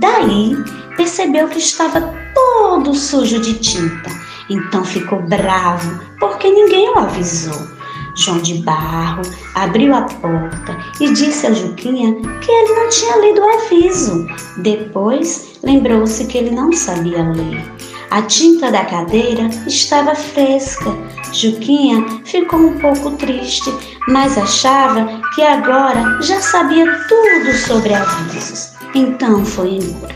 Daí 0.04 0.54
percebeu 0.98 1.48
que 1.48 1.60
estava 1.60 2.14
todo 2.36 2.94
sujo 2.94 3.40
de 3.40 3.54
tinta. 3.54 4.12
Então 4.50 4.84
ficou 4.84 5.22
bravo 5.22 5.98
porque 6.20 6.52
ninguém 6.52 6.90
o 6.90 7.00
avisou. 7.00 7.70
João 8.18 8.40
de 8.40 8.56
Barro 8.56 9.22
abriu 9.56 9.96
a 9.96 10.02
porta 10.02 10.78
e 11.00 11.10
disse 11.14 11.48
a 11.48 11.54
Juquinha 11.54 12.16
que 12.42 12.52
ele 12.52 12.74
não 12.74 12.90
tinha 12.90 13.18
lido 13.22 13.40
o 13.40 13.50
aviso. 13.50 14.28
Depois 14.58 15.58
lembrou-se 15.64 16.26
que 16.26 16.38
ele 16.38 16.52
não 16.52 16.74
sabia 16.74 17.24
ler. 17.24 17.64
A 18.12 18.22
tinta 18.24 18.70
da 18.70 18.84
cadeira 18.84 19.50
estava 19.66 20.14
fresca. 20.14 20.94
Juquinha 21.32 22.06
ficou 22.26 22.60
um 22.60 22.78
pouco 22.78 23.12
triste, 23.12 23.74
mas 24.10 24.38
achava 24.38 25.22
que 25.34 25.42
agora 25.42 26.22
já 26.22 26.42
sabia 26.42 26.86
tudo 27.08 27.54
sobre 27.56 27.94
avisos. 27.94 28.73
Então 28.96 29.44
foi 29.44 29.76
embora. 29.76 30.16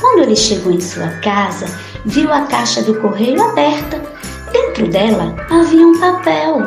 Quando 0.00 0.22
ele 0.22 0.34
chegou 0.34 0.72
em 0.72 0.80
sua 0.80 1.08
casa, 1.20 1.66
viu 2.04 2.32
a 2.32 2.42
caixa 2.42 2.82
do 2.82 2.94
correio 3.00 3.40
aberta. 3.42 4.02
Dentro 4.52 4.88
dela 4.88 5.36
havia 5.50 5.86
um 5.86 6.00
papel. 6.00 6.62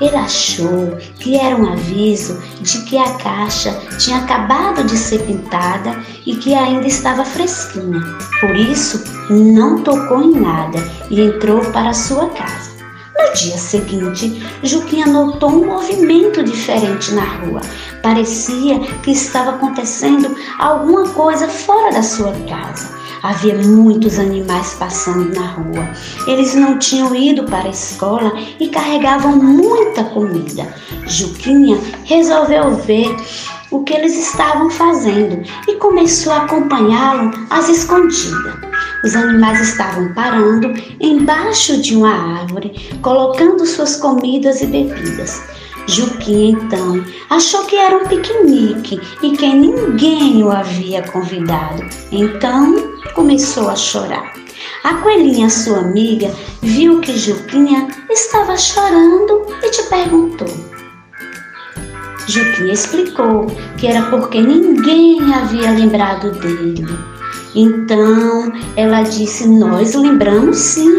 Ele 0.00 0.16
achou 0.16 0.96
que 1.20 1.38
era 1.38 1.56
um 1.56 1.72
aviso 1.72 2.42
de 2.60 2.82
que 2.82 2.98
a 2.98 3.14
caixa 3.14 3.72
tinha 3.98 4.18
acabado 4.18 4.82
de 4.84 4.96
ser 4.96 5.20
pintada 5.20 5.96
e 6.26 6.34
que 6.36 6.54
ainda 6.54 6.88
estava 6.88 7.24
fresquinha. 7.24 8.00
Por 8.40 8.56
isso, 8.56 9.02
não 9.30 9.82
tocou 9.82 10.20
em 10.20 10.40
nada 10.40 10.78
e 11.08 11.20
entrou 11.20 11.60
para 11.72 11.94
sua 11.94 12.28
casa. 12.30 12.71
No 13.22 13.32
dia 13.34 13.56
seguinte, 13.56 14.42
Juquinha 14.64 15.06
notou 15.06 15.48
um 15.48 15.64
movimento 15.64 16.42
diferente 16.42 17.12
na 17.14 17.22
rua. 17.22 17.60
Parecia 18.02 18.80
que 19.00 19.12
estava 19.12 19.50
acontecendo 19.50 20.36
alguma 20.58 21.08
coisa 21.10 21.46
fora 21.46 21.92
da 21.92 22.02
sua 22.02 22.32
casa. 22.48 22.90
Havia 23.22 23.54
muitos 23.54 24.18
animais 24.18 24.74
passando 24.74 25.32
na 25.32 25.46
rua. 25.46 25.88
Eles 26.26 26.54
não 26.54 26.80
tinham 26.80 27.14
ido 27.14 27.44
para 27.44 27.68
a 27.68 27.70
escola 27.70 28.32
e 28.58 28.68
carregavam 28.68 29.36
muita 29.36 30.02
comida. 30.02 30.74
Juquinha 31.06 31.78
resolveu 32.04 32.74
ver 32.74 33.14
o 33.70 33.84
que 33.84 33.94
eles 33.94 34.18
estavam 34.18 34.68
fazendo 34.68 35.42
e 35.68 35.76
começou 35.76 36.32
a 36.32 36.38
acompanhá-lo 36.38 37.30
às 37.48 37.68
escondidas. 37.68 38.71
Os 39.04 39.16
animais 39.16 39.60
estavam 39.60 40.12
parando 40.14 40.72
embaixo 41.00 41.80
de 41.80 41.96
uma 41.96 42.40
árvore, 42.40 42.72
colocando 43.02 43.66
suas 43.66 43.96
comidas 43.96 44.60
e 44.62 44.66
bebidas. 44.66 45.42
Juquinha 45.88 46.50
então 46.52 47.04
achou 47.28 47.64
que 47.64 47.76
era 47.76 47.96
um 47.96 48.06
piquenique 48.06 49.00
e 49.22 49.36
que 49.36 49.46
ninguém 49.46 50.42
o 50.44 50.50
havia 50.50 51.02
convidado. 51.02 51.82
Então 52.12 52.76
começou 53.14 53.68
a 53.68 53.74
chorar. 53.74 54.32
A 54.84 54.94
coelhinha, 54.94 55.50
sua 55.50 55.78
amiga, 55.78 56.32
viu 56.60 57.00
que 57.00 57.18
Juquinha 57.18 57.88
estava 58.10 58.56
chorando 58.56 59.46
e 59.62 59.70
te 59.70 59.82
perguntou: 59.84 60.48
Juquinha 62.28 62.72
explicou 62.72 63.46
que 63.76 63.88
era 63.88 64.02
porque 64.10 64.40
ninguém 64.40 65.34
havia 65.34 65.72
lembrado 65.72 66.30
dele. 66.38 67.11
Então 67.54 68.52
ela 68.76 69.02
disse: 69.02 69.46
Nós 69.48 69.94
lembramos 69.94 70.56
sim. 70.56 70.90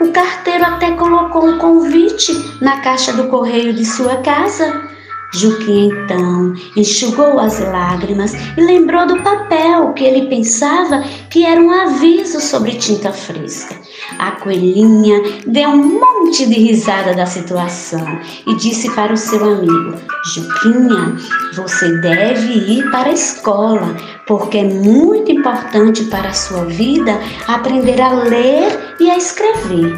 O 0.00 0.12
carteiro 0.12 0.64
até 0.64 0.92
colocou 0.92 1.44
um 1.46 1.58
convite 1.58 2.56
na 2.60 2.80
caixa 2.80 3.12
do 3.12 3.24
correio 3.24 3.72
de 3.72 3.84
sua 3.84 4.18
casa. 4.18 4.87
Juquinha 5.32 5.94
então 5.94 6.54
enxugou 6.74 7.38
as 7.38 7.58
lágrimas 7.60 8.32
e 8.56 8.60
lembrou 8.60 9.06
do 9.06 9.22
papel 9.22 9.92
que 9.92 10.04
ele 10.04 10.26
pensava 10.26 11.02
que 11.28 11.44
era 11.44 11.60
um 11.60 11.70
aviso 11.70 12.40
sobre 12.40 12.72
tinta 12.72 13.12
fresca. 13.12 13.76
A 14.18 14.32
coelhinha 14.32 15.20
deu 15.46 15.68
um 15.68 16.00
monte 16.00 16.46
de 16.46 16.54
risada 16.54 17.14
da 17.14 17.26
situação 17.26 18.04
e 18.46 18.54
disse 18.56 18.90
para 18.94 19.12
o 19.12 19.16
seu 19.16 19.44
amigo: 19.44 19.96
Juquinha, 20.34 21.16
você 21.54 22.00
deve 22.00 22.52
ir 22.52 22.90
para 22.90 23.10
a 23.10 23.12
escola, 23.12 23.94
porque 24.26 24.58
é 24.58 24.64
muito 24.64 25.30
importante 25.30 26.04
para 26.04 26.30
a 26.30 26.34
sua 26.34 26.64
vida 26.64 27.20
aprender 27.46 28.00
a 28.00 28.12
ler 28.14 28.96
e 28.98 29.10
a 29.10 29.16
escrever. 29.18 29.94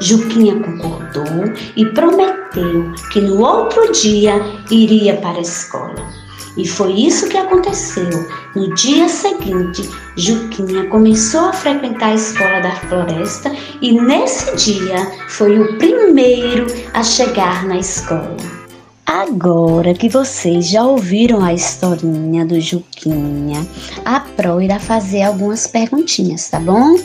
Juquinha 0.00 0.56
concordou 0.56 1.52
e 1.76 1.86
prometeu 1.86 2.43
que 3.12 3.20
no 3.20 3.40
outro 3.40 3.92
dia 3.92 4.34
iria 4.70 5.16
para 5.16 5.38
a 5.38 5.42
escola. 5.42 6.24
E 6.56 6.66
foi 6.66 6.92
isso 6.92 7.28
que 7.28 7.36
aconteceu. 7.36 8.28
No 8.54 8.72
dia 8.74 9.08
seguinte, 9.08 9.88
Juquinha 10.16 10.86
começou 10.86 11.46
a 11.46 11.52
frequentar 11.52 12.10
a 12.10 12.14
escola 12.14 12.60
da 12.60 12.76
floresta 12.76 13.52
e 13.82 13.92
nesse 14.00 14.54
dia 14.56 15.10
foi 15.28 15.58
o 15.58 15.76
primeiro 15.78 16.66
a 16.92 17.02
chegar 17.02 17.66
na 17.66 17.78
escola. 17.78 18.36
Agora 19.06 19.92
que 19.92 20.08
vocês 20.08 20.68
já 20.68 20.84
ouviram 20.84 21.44
a 21.44 21.52
historinha 21.52 22.46
do 22.46 22.60
Juquinha, 22.60 23.66
a 24.04 24.20
Pro 24.20 24.62
irá 24.62 24.78
fazer 24.78 25.22
algumas 25.22 25.66
perguntinhas, 25.66 26.48
tá 26.48 26.58
bom? 26.58 26.96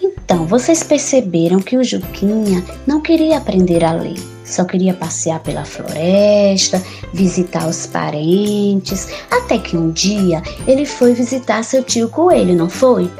Então, 0.00 0.46
vocês 0.46 0.82
perceberam 0.84 1.58
que 1.58 1.76
o 1.76 1.82
Juquinha 1.82 2.64
não 2.86 3.00
queria 3.00 3.38
aprender 3.38 3.82
a 3.82 3.92
ler, 3.92 4.14
só 4.50 4.64
queria 4.64 4.92
passear 4.92 5.40
pela 5.40 5.64
floresta, 5.64 6.82
visitar 7.14 7.68
os 7.68 7.86
parentes, 7.86 9.08
até 9.30 9.58
que 9.58 9.76
um 9.76 9.90
dia 9.90 10.42
ele 10.66 10.84
foi 10.84 11.14
visitar 11.14 11.62
seu 11.62 11.82
tio 11.82 12.08
Coelho, 12.08 12.56
não 12.56 12.68
foi? 12.68 13.10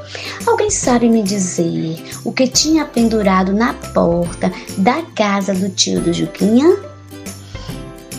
Alguém 0.46 0.70
sabe 0.70 1.08
me 1.08 1.22
dizer 1.22 2.02
o 2.24 2.32
que 2.32 2.46
tinha 2.46 2.84
pendurado 2.84 3.52
na 3.52 3.74
porta 3.74 4.52
da 4.78 5.02
casa 5.14 5.54
do 5.54 5.68
tio 5.70 6.00
do 6.00 6.12
Juquinha? 6.12 6.76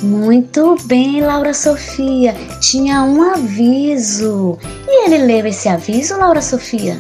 Muito 0.02 0.78
bem, 0.86 1.22
Laura 1.22 1.54
Sofia. 1.54 2.34
Tinha 2.60 3.04
um 3.04 3.22
aviso. 3.22 4.58
E 4.88 5.06
ele 5.06 5.20
leu 5.20 5.46
esse 5.46 5.70
aviso, 5.70 6.18
Laura 6.18 6.42
Sofia? 6.42 7.00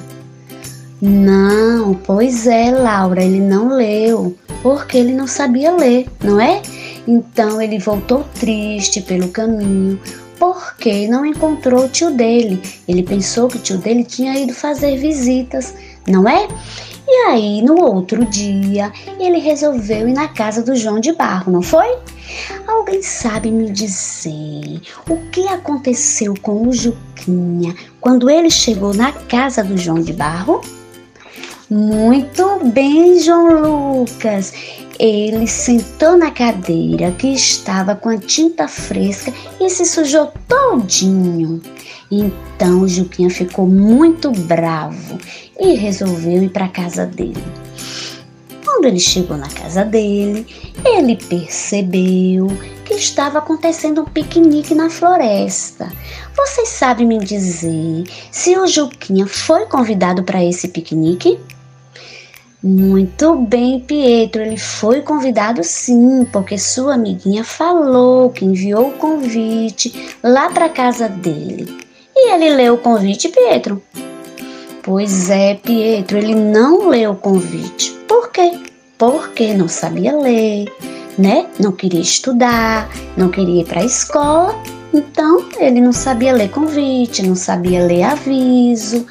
Não, 1.01 1.95
pois 1.95 2.45
é, 2.45 2.69
Laura, 2.69 3.23
ele 3.23 3.39
não 3.39 3.75
leu, 3.75 4.37
porque 4.61 4.97
ele 4.99 5.13
não 5.13 5.25
sabia 5.25 5.75
ler, 5.75 6.07
não 6.23 6.39
é? 6.39 6.61
Então 7.07 7.59
ele 7.59 7.79
voltou 7.79 8.23
triste 8.39 9.01
pelo 9.01 9.29
caminho, 9.29 9.99
porque 10.37 11.07
não 11.07 11.25
encontrou 11.25 11.85
o 11.85 11.89
tio 11.89 12.11
dele. 12.11 12.61
Ele 12.87 13.01
pensou 13.01 13.47
que 13.47 13.57
o 13.57 13.59
tio 13.59 13.79
dele 13.79 14.03
tinha 14.03 14.37
ido 14.37 14.53
fazer 14.53 14.95
visitas, 14.97 15.73
não 16.07 16.29
é? 16.29 16.47
E 17.07 17.13
aí, 17.29 17.63
no 17.63 17.83
outro 17.83 18.23
dia, 18.23 18.93
ele 19.19 19.39
resolveu 19.39 20.07
ir 20.07 20.13
na 20.13 20.27
casa 20.27 20.61
do 20.61 20.75
João 20.75 20.99
de 20.99 21.13
Barro, 21.13 21.51
não 21.51 21.63
foi? 21.63 21.97
Alguém 22.67 23.01
sabe 23.01 23.49
me 23.49 23.71
dizer 23.71 24.81
o 25.09 25.17
que 25.31 25.47
aconteceu 25.47 26.35
com 26.41 26.67
o 26.67 26.71
Juquinha 26.71 27.75
quando 27.99 28.29
ele 28.29 28.51
chegou 28.51 28.93
na 28.93 29.11
casa 29.11 29.63
do 29.63 29.75
João 29.77 29.99
de 29.99 30.13
Barro? 30.13 30.61
Muito 31.73 32.65
bem, 32.65 33.17
João 33.21 34.01
Lucas. 34.01 34.51
Ele 34.99 35.47
sentou 35.47 36.17
na 36.17 36.29
cadeira 36.29 37.11
que 37.13 37.29
estava 37.29 37.95
com 37.95 38.09
a 38.09 38.17
tinta 38.17 38.67
fresca 38.67 39.33
e 39.57 39.69
se 39.69 39.85
sujou 39.85 40.33
todinho. 40.49 41.61
Então 42.11 42.85
Juquinha 42.85 43.29
ficou 43.29 43.65
muito 43.65 44.31
bravo 44.31 45.17
e 45.57 45.75
resolveu 45.75 46.43
ir 46.43 46.49
para 46.49 46.65
a 46.65 46.67
casa 46.67 47.05
dele. 47.05 47.41
Quando 48.65 48.83
ele 48.83 48.99
chegou 48.99 49.37
na 49.37 49.47
casa 49.47 49.85
dele, 49.85 50.45
ele 50.83 51.15
percebeu 51.15 52.47
que 52.83 52.95
estava 52.95 53.39
acontecendo 53.39 54.01
um 54.01 54.05
piquenique 54.05 54.75
na 54.75 54.89
floresta. 54.89 55.89
Vocês 56.35 56.67
sabem 56.67 57.07
me 57.07 57.19
dizer 57.19 58.03
se 58.29 58.57
o 58.57 58.67
Juquinha 58.67 59.25
foi 59.25 59.65
convidado 59.67 60.21
para 60.23 60.43
esse 60.43 60.67
piquenique? 60.67 61.39
Muito 62.63 63.35
bem, 63.35 63.79
Pietro. 63.79 64.41
Ele 64.41 64.57
foi 64.57 65.01
convidado 65.01 65.63
sim, 65.63 66.25
porque 66.31 66.57
sua 66.57 66.93
amiguinha 66.93 67.43
falou 67.43 68.29
que 68.29 68.45
enviou 68.45 68.89
o 68.89 68.93
convite 68.93 70.13
lá 70.23 70.49
para 70.49 70.69
casa 70.69 71.09
dele. 71.09 71.79
E 72.15 72.33
ele 72.33 72.51
leu 72.51 72.75
o 72.75 72.77
convite, 72.77 73.29
Pietro? 73.29 73.81
Pois 74.83 75.29
é, 75.29 75.55
Pietro, 75.55 76.17
ele 76.17 76.35
não 76.35 76.89
leu 76.89 77.11
o 77.11 77.15
convite. 77.15 77.91
Por 78.07 78.31
quê? 78.31 78.59
Porque 78.97 79.53
não 79.53 79.67
sabia 79.67 80.15
ler, 80.15 80.71
né? 81.17 81.47
Não 81.59 81.71
queria 81.71 82.01
estudar, 82.01 82.87
não 83.17 83.29
queria 83.29 83.61
ir 83.61 83.65
para 83.65 83.81
a 83.81 83.85
escola 83.85 84.55
então, 84.93 85.47
ele 85.57 85.79
não 85.79 85.93
sabia 85.93 86.33
ler 86.33 86.49
convite, 86.49 87.25
não 87.25 87.35
sabia 87.35 87.85
ler 87.85 88.03
aviso. 88.03 89.05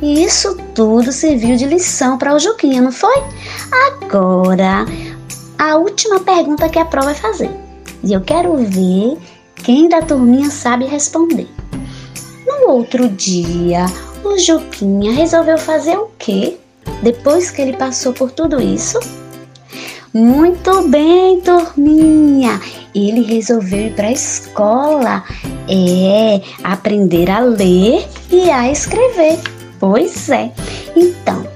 E 0.00 0.22
isso 0.22 0.56
tudo 0.74 1.10
serviu 1.10 1.56
de 1.56 1.66
lição 1.66 2.16
para 2.16 2.34
o 2.34 2.38
Juquinha, 2.38 2.80
não 2.80 2.92
foi? 2.92 3.22
Agora, 3.88 4.86
a 5.58 5.76
última 5.76 6.20
pergunta 6.20 6.68
que 6.68 6.78
a 6.78 6.84
prova 6.84 7.06
vai 7.06 7.14
fazer. 7.14 7.50
E 8.04 8.12
eu 8.12 8.20
quero 8.20 8.56
ver 8.56 9.18
quem 9.56 9.88
da 9.88 10.00
turminha 10.00 10.48
sabe 10.50 10.84
responder. 10.84 11.48
No 12.46 12.70
outro 12.70 13.08
dia, 13.08 13.86
o 14.22 14.38
Juquinha 14.38 15.12
resolveu 15.12 15.58
fazer 15.58 15.96
o 15.96 16.08
quê? 16.18 16.56
Depois 17.02 17.50
que 17.50 17.62
ele 17.62 17.76
passou 17.76 18.12
por 18.12 18.30
tudo 18.30 18.62
isso? 18.62 19.00
Muito 20.14 20.88
bem, 20.88 21.40
turminha 21.40 22.60
ele 22.96 23.22
resolveu 23.22 23.86
ir 23.86 23.94
para 23.94 24.08
a 24.08 24.12
escola, 24.12 25.24
é, 25.68 26.40
aprender 26.64 27.30
a 27.30 27.40
ler 27.40 28.06
e 28.30 28.50
a 28.50 28.70
escrever. 28.70 29.38
Pois 29.78 30.28
é. 30.30 30.50
Então, 30.94 31.46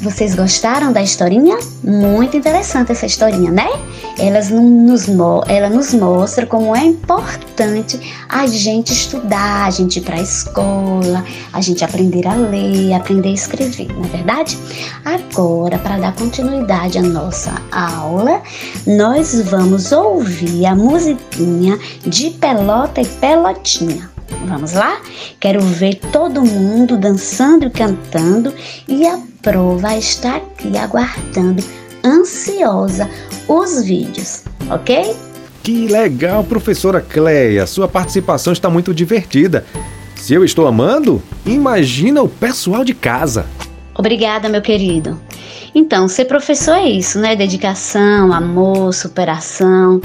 vocês 0.00 0.34
gostaram 0.34 0.92
da 0.92 1.02
historinha? 1.02 1.58
Muito 1.82 2.36
interessante 2.36 2.92
essa 2.92 3.06
historinha, 3.06 3.50
né? 3.50 3.68
Elas 4.18 4.48
nos, 4.50 5.06
ela 5.48 5.68
nos 5.68 5.92
mostra 5.92 6.46
como 6.46 6.74
é 6.74 6.84
importante 6.84 7.98
a 8.28 8.46
gente 8.46 8.92
estudar, 8.92 9.66
a 9.66 9.70
gente 9.70 9.98
ir 9.98 10.02
para 10.02 10.16
a 10.16 10.22
escola, 10.22 11.24
a 11.52 11.60
gente 11.60 11.84
aprender 11.84 12.26
a 12.26 12.34
ler, 12.34 12.94
aprender 12.94 13.30
a 13.30 13.32
escrever, 13.32 13.88
não 13.92 14.04
é 14.04 14.08
verdade? 14.08 14.58
Agora, 15.04 15.78
para 15.78 15.98
dar 15.98 16.14
continuidade 16.14 16.98
à 16.98 17.02
nossa 17.02 17.60
aula, 17.72 18.42
nós 18.86 19.40
vamos 19.42 19.90
ouvir 19.90 20.66
a 20.66 20.74
musiquinha 20.74 21.78
de 22.06 22.30
Pelota 22.30 23.00
e 23.00 23.06
Pelotinha. 23.06 24.10
Vamos 24.46 24.72
lá? 24.72 25.00
Quero 25.40 25.60
ver 25.60 25.96
todo 26.12 26.44
mundo 26.44 26.96
dançando 26.96 27.66
e 27.66 27.70
cantando 27.70 28.54
e 28.86 29.06
a 29.06 29.18
prova 29.48 29.96
está 29.96 30.36
aqui 30.36 30.76
aguardando, 30.76 31.64
ansiosa, 32.04 33.08
os 33.48 33.82
vídeos, 33.82 34.44
ok? 34.70 35.16
Que 35.62 35.86
legal, 35.86 36.44
professora 36.44 37.00
Cleia! 37.00 37.66
Sua 37.66 37.88
participação 37.88 38.52
está 38.52 38.68
muito 38.68 38.92
divertida. 38.92 39.64
Se 40.16 40.34
eu 40.34 40.44
estou 40.44 40.66
amando, 40.66 41.22
imagina 41.46 42.22
o 42.22 42.28
pessoal 42.28 42.84
de 42.84 42.92
casa. 42.92 43.46
Obrigada, 43.96 44.50
meu 44.50 44.60
querido. 44.60 45.18
Então, 45.74 46.08
ser 46.08 46.26
professor 46.26 46.74
é 46.74 46.86
isso, 46.86 47.18
né? 47.18 47.34
Dedicação, 47.34 48.34
amor, 48.34 48.92
superação 48.92 49.98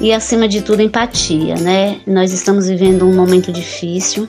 e, 0.00 0.14
acima 0.14 0.48
de 0.48 0.62
tudo, 0.62 0.80
empatia, 0.80 1.56
né? 1.56 2.00
Nós 2.06 2.32
estamos 2.32 2.66
vivendo 2.66 3.04
um 3.04 3.14
momento 3.14 3.52
difícil, 3.52 4.26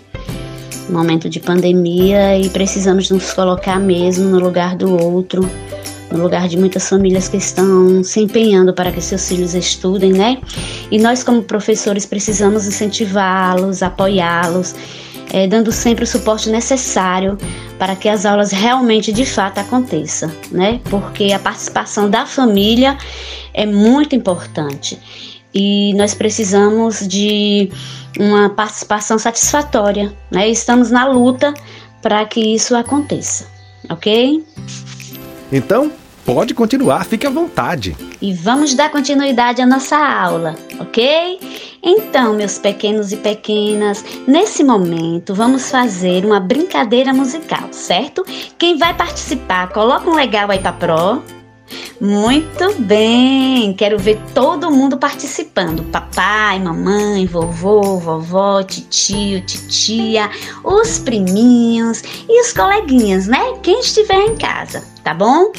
momento 0.92 1.30
de 1.30 1.40
pandemia 1.40 2.38
e 2.38 2.50
precisamos 2.50 3.10
nos 3.10 3.34
colocar 3.34 3.80
mesmo 3.80 4.30
no 4.30 4.40
lugar 4.40 4.76
do 4.76 5.02
outro, 5.02 5.50
no 6.12 6.22
lugar 6.22 6.48
de 6.48 6.58
muitas 6.58 6.88
famílias 6.90 7.28
que 7.28 7.38
estão 7.38 8.04
se 8.04 8.20
empenhando 8.22 8.74
para 8.74 8.92
que 8.92 9.02
seus 9.02 9.28
filhos 9.28 9.54
estudem, 9.54 10.14
né? 10.14 10.40
E 10.90 10.98
nós, 10.98 11.24
como 11.24 11.44
professores, 11.44 12.06
precisamos 12.06 12.68
incentivá-los, 12.68 13.84
apoiá-los 13.84 14.76
é, 15.32 15.48
dando 15.48 15.72
sempre 15.72 16.04
o 16.04 16.08
suporte 16.08 16.50
necessário 16.50 17.38
para 17.78 17.96
que 17.96 18.10
as 18.10 18.26
aulas 18.26 18.52
realmente 18.52 19.12
de 19.12 19.26
fato 19.26 19.60
aconteçam, 19.60 20.32
né? 20.52 20.80
Porque 20.90 21.32
a 21.32 21.40
participação 21.40 22.10
da 22.10 22.26
família 22.26 22.98
é 23.54 23.66
muito 23.66 24.16
importante 24.16 25.00
e 25.54 25.94
nós 25.96 26.14
precisamos 26.14 27.08
de 27.08 27.72
uma 28.20 28.50
participação 28.50 29.18
satisfatória, 29.18 30.14
né? 30.32 30.50
Estamos 30.50 30.92
na 30.92 31.06
luta 31.06 31.54
para 32.02 32.26
que 32.26 32.40
isso 32.40 32.76
aconteça, 32.76 33.48
ok? 33.90 34.44
Então, 35.52 35.92
pode 36.26 36.54
continuar, 36.54 37.06
fique 37.06 37.26
à 37.26 37.30
vontade. 37.30 37.96
E 38.22 38.34
vamos 38.34 38.74
dar 38.74 38.92
continuidade 38.92 39.62
à 39.62 39.66
nossa 39.66 39.98
aula, 39.98 40.56
ok? 40.80 41.40
Então, 41.82 42.34
meus 42.36 42.60
pequenos 42.60 43.12
e 43.12 43.18
pequenas, 43.18 44.04
nesse 44.28 44.64
momento 44.64 45.34
vamos 45.34 45.72
fazer 45.72 46.26
uma 46.26 46.40
brincadeira 46.40 47.14
musical, 47.14 47.70
certo? 47.72 48.24
Quem 48.58 48.78
vai 48.78 48.94
participar, 48.94 49.70
coloca 49.70 50.10
um 50.10 50.16
legal 50.16 50.52
aí 50.52 50.60
para 50.60 50.74
pro. 50.74 51.39
Muito 52.00 52.74
bem! 52.80 53.74
Quero 53.74 54.00
ver 54.00 54.20
todo 54.34 54.72
mundo 54.72 54.98
participando: 54.98 55.84
papai, 55.92 56.60
mamãe, 56.60 57.26
vovô, 57.26 57.98
vovó, 57.98 58.64
titio, 58.64 59.42
titia, 59.42 60.30
os 60.64 61.00
priminhos 61.00 62.02
e 62.28 62.42
os 62.42 62.54
coleguinhas, 62.54 63.28
né? 63.28 63.54
Quem 63.62 63.80
estiver 63.82 64.22
em 64.22 64.36
casa, 64.36 64.84
tá 65.04 65.14
bom? 65.14 65.52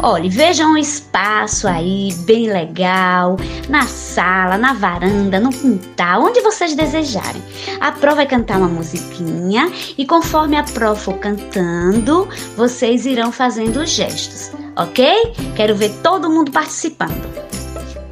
Olhe, 0.00 0.28
vejam 0.28 0.72
um 0.72 0.76
espaço 0.76 1.66
aí 1.66 2.12
bem 2.20 2.50
legal, 2.50 3.36
na 3.68 3.86
sala, 3.86 4.58
na 4.58 4.72
varanda, 4.72 5.40
no 5.40 5.50
quintal, 5.50 6.22
onde 6.22 6.40
vocês 6.40 6.74
desejarem. 6.74 7.42
A 7.80 7.92
Pro 7.92 8.14
vai 8.14 8.26
cantar 8.26 8.58
uma 8.58 8.68
musiquinha 8.68 9.70
e 9.96 10.06
conforme 10.06 10.56
a 10.56 10.62
Pro 10.62 10.94
for 10.94 11.18
cantando, 11.18 12.28
vocês 12.56 13.06
irão 13.06 13.32
fazendo 13.32 13.80
os 13.80 13.90
gestos 13.90 14.50
ok? 14.76 15.32
Quero 15.56 15.74
ver 15.74 15.90
todo 16.02 16.30
mundo 16.30 16.52
participando. 16.52 17.46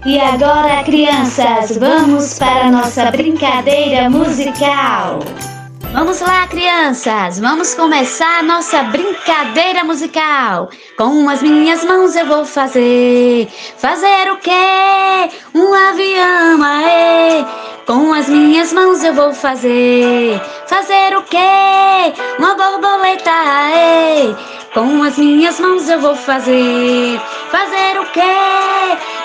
E 0.07 0.19
agora, 0.19 0.83
crianças, 0.85 1.77
vamos 1.79 2.39
para 2.39 2.67
a 2.67 2.71
nossa 2.71 3.11
brincadeira 3.11 4.11
musical. 4.11 5.21
Vamos 5.95 6.21
lá, 6.21 6.45
crianças! 6.49 7.39
Vamos 7.39 7.73
começar 7.77 8.41
a 8.41 8.43
nossa 8.43 8.83
brincadeira 8.83 9.85
musical. 9.85 10.69
Com 10.99 11.31
as 11.31 11.41
minhas 11.41 11.85
mãos 11.85 12.17
eu 12.17 12.27
vou 12.27 12.45
fazer. 12.45 13.47
Fazer 13.79 14.33
o 14.33 14.39
quê? 14.39 15.31
Um 15.55 15.73
avião, 15.73 16.61
aê! 16.65 17.45
Com 17.87 18.13
as 18.13 18.29
minhas 18.29 18.73
mãos 18.73 19.05
eu 19.05 19.15
vou 19.15 19.33
fazer. 19.33 20.41
Fazer 20.67 21.17
o 21.17 21.23
quê? 21.23 22.13
Uma 22.41 22.57
borboleta, 22.57 23.31
aê! 23.31 24.35
Com 24.75 25.01
as 25.01 25.17
minhas 25.17 25.61
mãos 25.61 25.89
eu 25.89 26.01
vou 26.01 26.17
fazer. 26.17 27.21
Fazer 27.53 28.01
o 28.01 28.07
quê? 28.07 28.21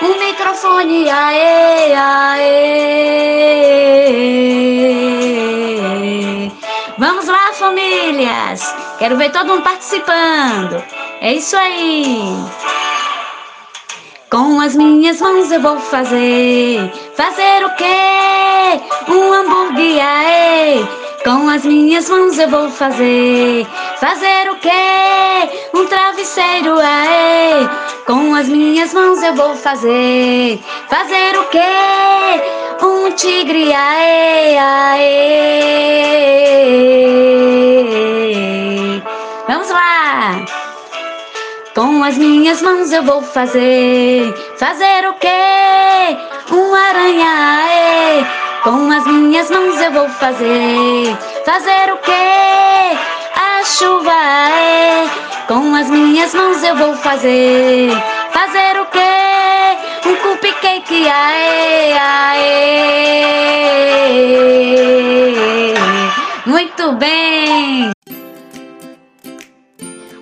Um 0.04 0.20
microfone, 0.20 1.10
aê, 1.10 1.96
aê. 1.96 3.10
Vamos 7.00 7.28
lá, 7.30 7.54
famílias! 7.54 8.76
Quero 8.98 9.16
ver 9.16 9.32
todo 9.32 9.48
mundo 9.48 9.64
participando. 9.64 10.84
É 11.22 11.34
isso 11.34 11.56
aí. 11.56 12.36
Com 14.30 14.60
as 14.60 14.76
minhas 14.76 15.22
mãos 15.22 15.50
eu 15.50 15.62
vou 15.62 15.80
fazer. 15.80 16.92
Fazer 17.16 17.66
o 17.66 17.70
quê? 17.76 18.82
Um 19.08 19.32
hambúrguer, 19.34 20.06
aê. 20.06 20.86
Com 21.24 21.48
as 21.48 21.64
minhas 21.64 22.10
mãos 22.10 22.38
eu 22.38 22.50
vou 22.50 22.70
fazer. 22.70 23.66
Fazer 24.02 24.52
o 24.52 24.56
quê? 24.58 25.70
Um 25.74 25.86
travesseiro, 25.86 26.80
aê! 26.82 27.66
Com 28.06 28.36
as 28.36 28.50
minhas 28.50 28.94
mãos 28.94 29.24
eu 29.24 29.36
vou 29.36 29.56
fazer. 29.56 30.60
Fazer 30.90 31.38
o 31.38 31.46
quê? 31.46 32.59
Um 32.82 33.12
tigre, 33.12 33.74
aê, 33.74 34.58
aê! 34.58 35.10
Vamos 39.48 39.70
lá! 39.70 40.46
Com 41.76 42.04
as 42.04 42.18
minhas 42.18 42.62
mãos 42.62 42.92
eu 42.92 43.04
vou 43.04 43.22
fazer. 43.22 44.34
Fazer 44.58 45.08
o 45.10 45.14
quê? 45.14 45.28
Um 46.52 46.74
aranha, 46.74 47.28
aê! 47.28 48.26
Com 48.64 48.92
as 48.92 49.06
minhas 49.06 49.50
mãos 49.52 49.80
eu 49.82 49.92
vou 49.92 50.10
fazer. 50.10 51.18
Fazer 51.46 51.92
o 51.92 51.98
quê? 51.98 52.12
A 53.36 53.64
chuva 53.66 54.12
é. 54.12 55.08
Com 55.48 55.76
as 55.76 55.90
minhas 55.90 56.34
mãos 56.34 56.64
eu 56.64 56.76
vou 56.76 56.96
fazer. 56.96 57.90
Um 60.60 60.62
cupcake, 60.62 61.08
aê, 61.08 61.94
aê. 61.94 62.94
Muito 66.46 66.92
bem. 66.94 67.92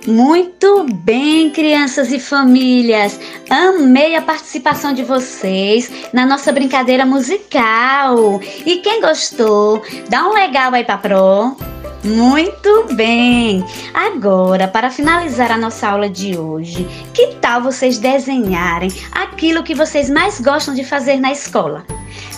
Muito 0.05 0.85
bem, 1.03 1.49
crianças 1.49 2.11
e 2.11 2.19
famílias. 2.19 3.19
Amei 3.49 4.15
a 4.15 4.21
participação 4.21 4.93
de 4.93 5.03
vocês 5.03 5.91
na 6.13 6.23
nossa 6.25 6.51
brincadeira 6.51 7.05
musical. 7.05 8.39
E 8.65 8.77
quem 8.77 9.01
gostou, 9.01 9.81
dá 10.07 10.27
um 10.27 10.33
legal 10.33 10.71
aí 10.73 10.83
para 10.83 10.99
pro. 10.99 11.76
Muito 12.03 12.93
bem! 12.93 13.65
Agora, 13.93 14.67
para 14.67 14.89
finalizar 14.89 15.51
a 15.51 15.57
nossa 15.57 15.87
aula 15.87 16.09
de 16.09 16.37
hoje, 16.37 16.87
que 17.13 17.35
tal 17.41 17.61
vocês 17.61 17.97
desenharem 17.97 18.89
aquilo 19.11 19.63
que 19.63 19.73
vocês 19.73 20.09
mais 20.09 20.39
gostam 20.39 20.73
de 20.73 20.83
fazer 20.83 21.17
na 21.17 21.31
escola? 21.31 21.85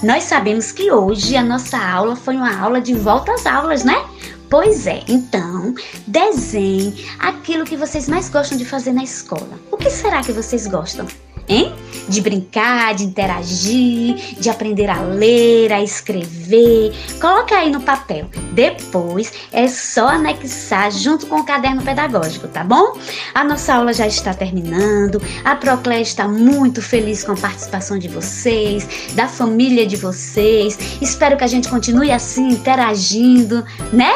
Nós 0.02 0.24
sabemos 0.24 0.72
que 0.72 0.92
hoje 0.92 1.36
a 1.36 1.44
nossa 1.44 1.78
aula 1.78 2.16
foi 2.16 2.36
uma 2.36 2.58
aula 2.58 2.80
de 2.80 2.94
volta 2.94 3.34
às 3.34 3.46
aulas, 3.46 3.84
né? 3.84 4.02
Pois 4.50 4.88
é, 4.88 5.04
então 5.08 5.76
desenhe 6.08 7.06
aquilo 7.20 7.66
que 7.66 7.78
vocês 7.78 8.10
mais 8.10 8.30
gostam 8.30 8.58
de 8.58 8.66
fazer 8.66 8.94
na 8.94 9.04
escola. 9.04 9.60
O 9.70 9.78
que 9.78 9.90
será 9.90 10.24
que 10.24 10.32
vocês 10.32 10.66
gostam? 10.66 11.06
Hein? 11.50 11.74
De 12.08 12.22
brincar, 12.22 12.94
de 12.94 13.04
interagir, 13.04 14.16
de 14.40 14.50
aprender 14.50 14.90
a 14.90 15.02
ler, 15.02 15.74
a 15.74 15.84
escrever. 15.84 16.94
Coloca 17.20 17.56
aí 17.56 17.72
no 17.72 17.82
papel. 17.82 18.30
Depois 18.54 19.34
é 19.52 19.68
só 19.68 20.08
anexar 20.08 20.92
junto 20.92 21.28
com 21.28 21.38
o 21.38 21.44
caderno 21.44 21.82
pedagógico, 21.82 22.48
tá 22.48 22.64
bom? 22.64 22.98
A 23.34 23.44
nossa 23.44 23.74
aula 23.74 23.94
já 23.94 24.08
está 24.08 24.34
terminando. 24.34 25.22
A 25.44 25.56
Proclé 25.56 26.02
está 26.02 26.28
muito 26.28 26.82
feliz 26.82 27.24
com 27.24 27.34
a 27.34 27.38
participação 27.38 27.98
de 27.98 28.08
vocês, 28.08 28.88
da 29.14 29.28
família 29.28 29.86
de 29.86 29.96
vocês. 29.96 30.78
Espero 31.02 31.38
que 31.38 31.44
a 31.44 31.48
gente 31.48 31.68
continue 31.68 32.12
assim 32.12 32.50
interagindo, 32.50 33.64
né? 33.92 34.14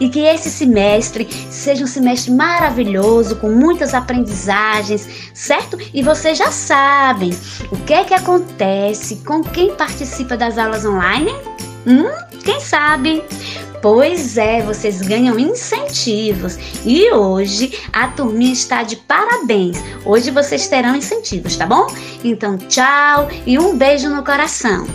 E 0.00 0.08
que 0.08 0.20
esse 0.20 0.50
semestre 0.50 1.28
seja 1.50 1.84
um 1.84 1.88
semestre 1.88 2.32
maravilhoso, 2.32 3.36
com 3.36 3.50
muitas 3.50 3.94
aprendizagens, 3.94 5.08
certo? 5.32 5.78
E 5.92 6.02
você 6.02 6.34
já 6.34 6.50
sabe 6.50 6.75
sabem 6.76 7.30
o 7.72 7.76
que 7.86 7.94
é 7.94 8.04
que 8.04 8.12
acontece 8.12 9.16
com 9.24 9.42
quem 9.42 9.74
participa 9.74 10.36
das 10.36 10.58
aulas 10.58 10.84
online? 10.84 11.32
Hum, 11.86 12.10
quem 12.44 12.60
sabe? 12.60 13.22
Pois 13.80 14.36
é, 14.36 14.60
vocês 14.60 15.00
ganham 15.00 15.38
incentivos 15.38 16.58
e 16.84 17.10
hoje 17.12 17.72
a 17.90 18.08
turminha 18.08 18.52
está 18.52 18.82
de 18.82 18.96
parabéns. 18.96 19.82
Hoje 20.04 20.30
vocês 20.30 20.68
terão 20.68 20.94
incentivos, 20.94 21.56
tá 21.56 21.64
bom? 21.64 21.86
Então, 22.22 22.58
tchau 22.58 23.30
e 23.46 23.58
um 23.58 23.74
beijo 23.74 24.10
no 24.10 24.22
coração. 24.22 24.86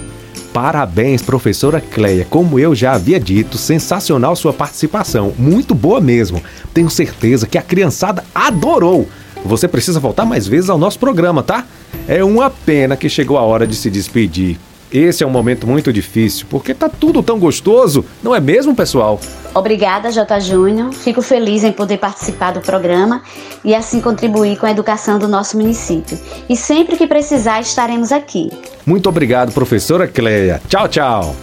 Parabéns, 0.53 1.23
professora 1.23 1.81
Cleia. 1.81 2.27
Como 2.29 2.59
eu 2.59 2.75
já 2.75 2.93
havia 2.93 3.19
dito, 3.19 3.57
sensacional 3.57 4.35
sua 4.35 4.53
participação. 4.53 5.33
Muito 5.35 5.73
boa 5.73 5.99
mesmo. 5.99 6.43
Tenho 6.75 6.91
certeza 6.91 7.47
que 7.47 7.57
a 7.57 7.61
criançada 7.63 8.23
adorou. 8.35 9.07
Você 9.45 9.67
precisa 9.67 9.99
voltar 9.99 10.25
mais 10.25 10.47
vezes 10.47 10.69
ao 10.69 10.77
nosso 10.77 10.99
programa, 10.99 11.43
tá? 11.43 11.65
É 12.07 12.23
uma 12.23 12.49
pena 12.49 12.95
que 12.95 13.09
chegou 13.09 13.37
a 13.37 13.41
hora 13.41 13.65
de 13.65 13.75
se 13.75 13.89
despedir. 13.89 14.57
Esse 14.91 15.23
é 15.23 15.27
um 15.27 15.29
momento 15.29 15.65
muito 15.65 15.93
difícil, 15.93 16.45
porque 16.49 16.73
tá 16.73 16.89
tudo 16.89 17.23
tão 17.23 17.39
gostoso, 17.39 18.03
não 18.21 18.35
é 18.35 18.41
mesmo, 18.41 18.75
pessoal? 18.75 19.21
Obrigada, 19.55 20.11
J. 20.11 20.39
Júnior. 20.41 20.91
Fico 20.91 21.21
feliz 21.21 21.63
em 21.63 21.71
poder 21.71 21.97
participar 21.97 22.51
do 22.51 22.59
programa 22.59 23.21
e 23.63 23.73
assim 23.73 24.01
contribuir 24.01 24.57
com 24.57 24.65
a 24.65 24.71
educação 24.71 25.17
do 25.17 25.29
nosso 25.29 25.55
município. 25.55 26.19
E 26.49 26.57
sempre 26.57 26.97
que 26.97 27.07
precisar, 27.07 27.61
estaremos 27.61 28.11
aqui. 28.11 28.51
Muito 28.85 29.07
obrigado, 29.07 29.53
professora 29.53 30.07
Cleia. 30.07 30.61
Tchau, 30.67 30.89
tchau. 30.89 31.35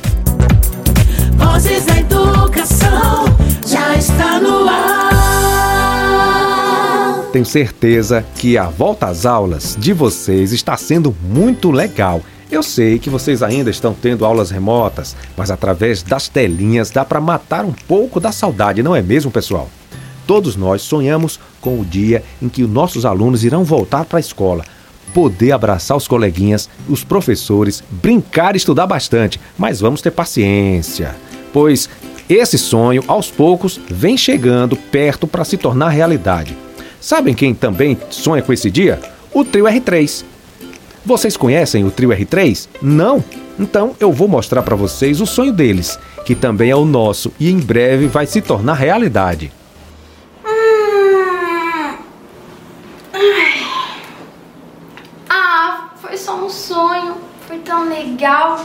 Vozes 1.37 1.87
da 1.87 1.99
Educação 1.99 2.98
Tenho 7.33 7.45
certeza 7.45 8.25
que 8.37 8.57
a 8.57 8.69
volta 8.69 9.07
às 9.07 9.27
aulas 9.27 9.77
de 9.79 9.93
vocês 9.93 10.51
está 10.51 10.79
sendo 10.79 11.15
muito 11.23 11.71
legal. 11.71 12.23
Eu 12.51 12.63
sei 12.63 12.99
que 12.99 13.11
vocês 13.11 13.43
ainda 13.43 13.69
estão 13.69 13.93
tendo 13.93 14.25
aulas 14.25 14.51
remotas, 14.51 15.15
mas 15.37 15.51
através 15.51 16.03
das 16.03 16.27
telinhas 16.27 16.91
dá 16.91 17.05
para 17.05 17.21
matar 17.21 17.67
um 17.67 17.73
pouco 17.73 18.19
da 18.19 18.33
saudade, 18.33 18.83
não 18.83 18.97
é 18.97 19.03
mesmo, 19.03 19.31
pessoal? 19.31 19.69
Todos 20.27 20.57
nós 20.57 20.81
sonhamos 20.81 21.39
com 21.61 21.79
o 21.79 21.85
dia 21.85 22.25
em 22.41 22.49
que 22.49 22.63
os 22.63 22.71
nossos 22.71 23.05
alunos 23.05 23.45
irão 23.45 23.63
voltar 23.63 24.07
para 24.07 24.19
a 24.19 24.21
escola, 24.21 24.65
poder 25.13 25.53
abraçar 25.53 25.99
os 25.99 26.09
coleguinhas, 26.09 26.71
os 26.89 27.05
professores, 27.05 27.85
brincar 27.91 28.55
e 28.55 28.57
estudar 28.57 28.87
bastante, 28.87 29.39
mas 29.59 29.81
vamos 29.81 30.01
ter 30.01 30.13
paciência, 30.13 31.15
pois 31.53 31.91
esse 32.27 32.57
sonho, 32.57 33.05
aos 33.07 33.31
poucos, 33.31 33.79
vem 33.91 34.17
chegando 34.17 34.77
perto 34.77 35.27
para 35.27 35.45
se 35.45 35.59
tornar 35.59 35.91
realidade. 35.91 36.57
Sabem 37.01 37.35
quem 37.35 37.55
também 37.55 37.97
sonha 38.11 38.43
com 38.43 38.53
esse 38.53 38.71
dia? 38.71 39.01
O 39.33 39.45
Trio 39.45 39.67
R3. 39.67 40.25
Vocês 41.05 41.37
conhecem 41.37 41.85
o 41.85 41.91
Trio 41.91 42.11
R3? 42.11 42.69
Não? 42.83 43.25
Então 43.59 43.95
eu 43.99 44.13
vou 44.13 44.29
mostrar 44.29 44.63
para 44.63 44.77
vocês 44.77 45.21
o 45.21 45.27
sonho 45.27 45.53
deles, 45.53 45.99
que 46.25 46.35
também 46.35 46.71
é 46.71 46.77
o 46.77 46.85
nosso 46.85 47.33
e 47.39 47.51
em 47.51 47.59
breve 47.59 48.07
vai 48.07 48.27
se 48.27 48.41
tornar 48.41 48.75
realidade. 48.75 49.53
Ah, 55.29 55.91
foi 56.01 56.17
só 56.17 56.37
um 56.37 56.49
sonho. 56.49 57.17
Foi 57.47 57.59
tão 57.59 57.89
legal. 57.89 58.63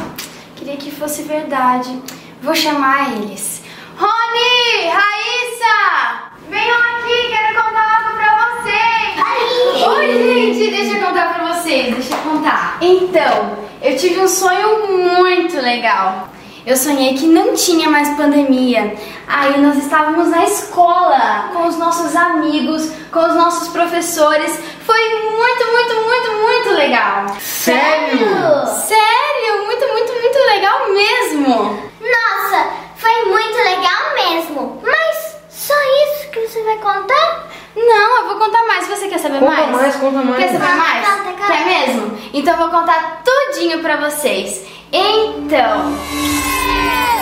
Queria 0.56 0.76
que 0.76 0.92
fosse 0.92 1.24
verdade. 1.24 1.98
Vou 2.42 2.54
chamar 2.54 3.14
eles. 3.14 3.62
Rony! 3.96 4.90
Raíssa! 4.90 6.33
Venham 6.54 6.78
aqui, 6.78 7.30
quero 7.30 7.56
contar 7.56 7.98
algo 7.98 8.16
pra 8.16 8.62
vocês. 8.62 9.88
Oi, 9.88 10.08
gente, 10.08 10.70
deixa 10.70 10.98
eu 11.00 11.08
contar 11.08 11.34
pra 11.34 11.52
vocês, 11.52 11.96
deixa 11.96 12.14
eu 12.14 12.18
contar. 12.20 12.78
Então, 12.80 13.58
eu 13.82 13.98
tive 13.98 14.20
um 14.20 14.28
sonho 14.28 14.88
muito 14.88 15.60
legal. 15.60 16.30
Eu 16.64 16.78
sonhei 16.78 17.16
que 17.16 17.26
não 17.26 17.56
tinha 17.56 17.90
mais 17.90 18.16
pandemia. 18.16 18.96
Aí 19.28 19.60
nós 19.60 19.78
estávamos 19.78 20.30
na 20.30 20.44
escola 20.44 21.50
com 21.54 21.68
os 21.68 21.76
nossos 21.80 22.16
amigos, 22.16 22.88
com 23.12 23.20
os 23.20 23.34
nossos 23.34 23.70
professores. 23.70 24.60
Foi 24.86 25.10
muito, 25.10 25.72
muito, 25.72 25.96
muito, 26.06 26.32
muito 26.44 26.70
legal. 26.78 27.36
Sério? 27.40 28.28
Sério, 28.68 29.66
muito, 29.66 29.88
muito, 29.92 30.14
muito 30.14 30.38
legal 30.54 30.94
mesmo. 30.94 31.92
Nossa, 32.00 32.68
foi 32.96 33.26
muito 33.26 33.58
legal 33.58 34.14
mesmo. 34.16 34.82
Mas 34.84 35.33
só 35.68 35.74
isso 35.74 36.30
que 36.30 36.40
você 36.42 36.62
vai 36.64 36.78
contar? 36.78 37.48
Não, 37.76 38.18
eu 38.22 38.28
vou 38.28 38.38
contar 38.38 38.64
mais. 38.68 38.88
Você 38.88 39.08
quer 39.08 39.18
saber 39.18 39.40
Conta 39.40 39.52
mais? 39.52 39.70
mais, 39.72 39.96
conta 39.96 40.22
mais. 40.22 40.38
Quer 40.44 40.52
saber 40.52 40.66
Conta, 40.66 40.76
mais? 40.76 41.08
conta, 41.08 41.24
conta. 41.32 41.48
Quer 41.54 41.66
mesmo? 41.66 42.18
Então 42.34 42.54
eu 42.54 42.60
vou 42.60 42.70
contar 42.70 43.24
tudinho 43.24 43.80
pra 43.82 43.98
vocês. 43.98 44.64
Então. 44.92 45.92
Bom 45.94 47.14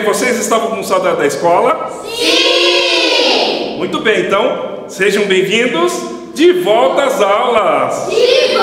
bem, 0.00 0.04
vocês 0.04 0.38
estavam 0.38 0.70
com 0.70 0.82
saudade 0.82 1.18
da 1.18 1.26
escola? 1.26 1.90
Sim. 2.02 3.76
Muito 3.76 4.00
bem, 4.00 4.26
então 4.26 4.84
sejam 4.88 5.24
bem-vindos 5.24 5.92
de 6.34 6.52
volta 6.62 7.04
às 7.04 7.20
aulas. 7.20 8.08
De 8.08 8.54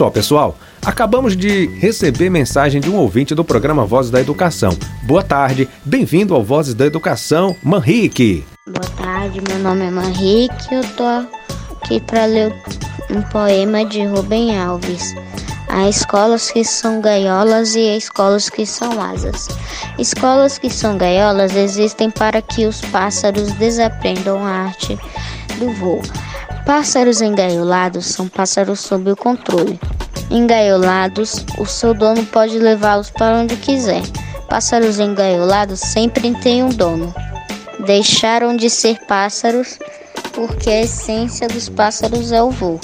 só, 0.00 0.08
pessoal, 0.08 0.56
acabamos 0.80 1.36
de 1.36 1.66
receber 1.78 2.30
mensagem 2.30 2.80
de 2.80 2.88
um 2.88 2.96
ouvinte 2.96 3.34
do 3.34 3.44
programa 3.44 3.84
Vozes 3.84 4.10
da 4.10 4.18
Educação. 4.18 4.74
Boa 5.02 5.22
tarde, 5.22 5.68
bem-vindo 5.84 6.34
ao 6.34 6.42
Vozes 6.42 6.72
da 6.72 6.86
Educação, 6.86 7.54
Manrique. 7.62 8.42
Boa 8.66 8.88
tarde, 8.96 9.42
meu 9.46 9.58
nome 9.58 9.84
é 9.84 9.90
Manrique, 9.90 10.74
eu 10.74 10.82
tô 10.96 11.04
aqui 11.04 12.00
para 12.00 12.24
ler 12.24 12.50
um 13.10 13.20
poema 13.20 13.84
de 13.84 14.02
Rubem 14.06 14.58
Alves. 14.58 15.14
Há 15.68 15.86
escolas 15.86 16.50
que 16.50 16.64
são 16.64 17.02
gaiolas 17.02 17.74
e 17.74 17.80
há 17.80 17.96
escolas 17.98 18.48
que 18.48 18.64
são 18.64 19.02
asas. 19.02 19.48
Escolas 19.98 20.56
que 20.56 20.70
são 20.70 20.96
gaiolas 20.96 21.54
existem 21.54 22.10
para 22.10 22.40
que 22.40 22.64
os 22.64 22.80
pássaros 22.80 23.52
desaprendam 23.52 24.42
a 24.42 24.50
arte 24.50 24.98
do 25.58 25.70
voo. 25.74 26.00
Pássaros 26.72 27.20
engaiolados 27.20 28.06
são 28.06 28.28
pássaros 28.28 28.78
sob 28.78 29.10
o 29.10 29.16
controle. 29.16 29.76
Engaiolados, 30.30 31.44
o 31.58 31.66
seu 31.66 31.92
dono 31.92 32.24
pode 32.26 32.60
levá-los 32.60 33.10
para 33.10 33.38
onde 33.38 33.56
quiser. 33.56 34.02
Pássaros 34.48 35.00
engaiolados 35.00 35.80
sempre 35.80 36.32
têm 36.36 36.62
um 36.62 36.68
dono. 36.68 37.12
Deixaram 37.84 38.56
de 38.56 38.70
ser 38.70 39.04
pássaros 39.06 39.80
porque 40.32 40.70
a 40.70 40.82
essência 40.82 41.48
dos 41.48 41.68
pássaros 41.68 42.30
é 42.30 42.40
o 42.40 42.52
voo. 42.52 42.78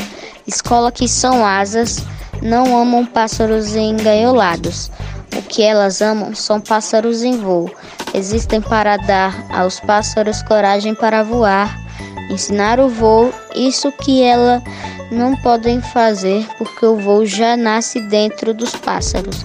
Escola 0.48 0.90
que 0.90 1.06
são 1.06 1.46
asas 1.46 2.02
não 2.42 2.76
amam 2.76 3.06
pássaros 3.06 3.76
engaiolados. 3.76 4.90
O 5.36 5.42
que 5.42 5.62
elas 5.62 6.02
amam 6.02 6.34
são 6.34 6.60
pássaros 6.60 7.22
em 7.22 7.36
voo. 7.36 7.70
Existem 8.12 8.60
para 8.60 8.96
dar 8.96 9.46
aos 9.48 9.78
pássaros 9.78 10.42
coragem 10.42 10.92
para 10.92 11.22
voar, 11.22 11.85
ensinar 12.30 12.80
o 12.80 12.88
voo, 12.88 13.32
isso 13.54 13.90
que 13.92 14.22
elas 14.22 14.62
não 15.10 15.36
podem 15.36 15.80
fazer 15.80 16.46
porque 16.58 16.84
o 16.84 16.96
voo 16.96 17.24
já 17.24 17.56
nasce 17.56 18.00
dentro 18.00 18.52
dos 18.52 18.74
pássaros. 18.74 19.44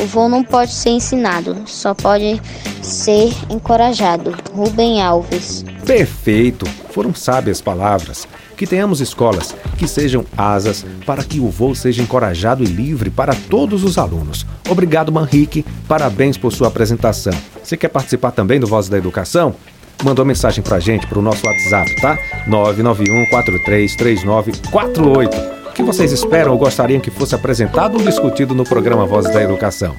O 0.00 0.06
voo 0.06 0.28
não 0.28 0.44
pode 0.44 0.72
ser 0.72 0.90
ensinado, 0.90 1.56
só 1.66 1.94
pode 1.94 2.40
ser 2.82 3.32
encorajado. 3.48 4.36
Rubem 4.52 5.00
Alves. 5.00 5.64
Perfeito! 5.86 6.66
Foram 6.90 7.14
sábias 7.14 7.60
palavras. 7.60 8.26
Que 8.56 8.66
tenhamos 8.66 9.02
escolas 9.02 9.54
que 9.76 9.86
sejam 9.86 10.24
asas 10.36 10.84
para 11.04 11.22
que 11.22 11.38
o 11.38 11.50
voo 11.50 11.74
seja 11.74 12.02
encorajado 12.02 12.64
e 12.64 12.66
livre 12.66 13.10
para 13.10 13.34
todos 13.34 13.84
os 13.84 13.98
alunos. 13.98 14.46
Obrigado, 14.68 15.12
Manrique. 15.12 15.64
Parabéns 15.86 16.38
por 16.38 16.52
sua 16.52 16.68
apresentação. 16.68 17.34
Você 17.62 17.76
quer 17.76 17.88
participar 17.88 18.30
também 18.30 18.58
do 18.58 18.66
Voz 18.66 18.88
da 18.88 18.96
Educação? 18.96 19.54
Mandou 20.04 20.24
mensagem 20.24 20.62
pra 20.62 20.78
gente 20.78 21.06
pro 21.06 21.22
nosso 21.22 21.46
WhatsApp, 21.46 21.96
tá? 21.96 22.18
991 22.46 23.26
433948. 23.26 25.36
O 25.68 25.72
que 25.72 25.82
vocês 25.82 26.12
esperam 26.12 26.52
ou 26.52 26.58
gostariam 26.58 27.00
que 27.00 27.10
fosse 27.10 27.34
apresentado 27.34 27.98
ou 27.98 28.04
discutido 28.04 28.54
no 28.54 28.64
programa 28.64 29.06
Vozes 29.06 29.32
da 29.32 29.42
Educação? 29.42 29.94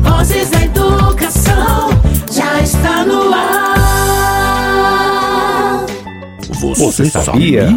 Vozes 0.00 0.50
da 0.50 0.62
Educação 0.62 1.88
já 2.30 2.60
está 2.60 3.04
no 3.04 3.32
ar. 3.34 3.72
Você 6.76 7.06
sabia? 7.06 7.68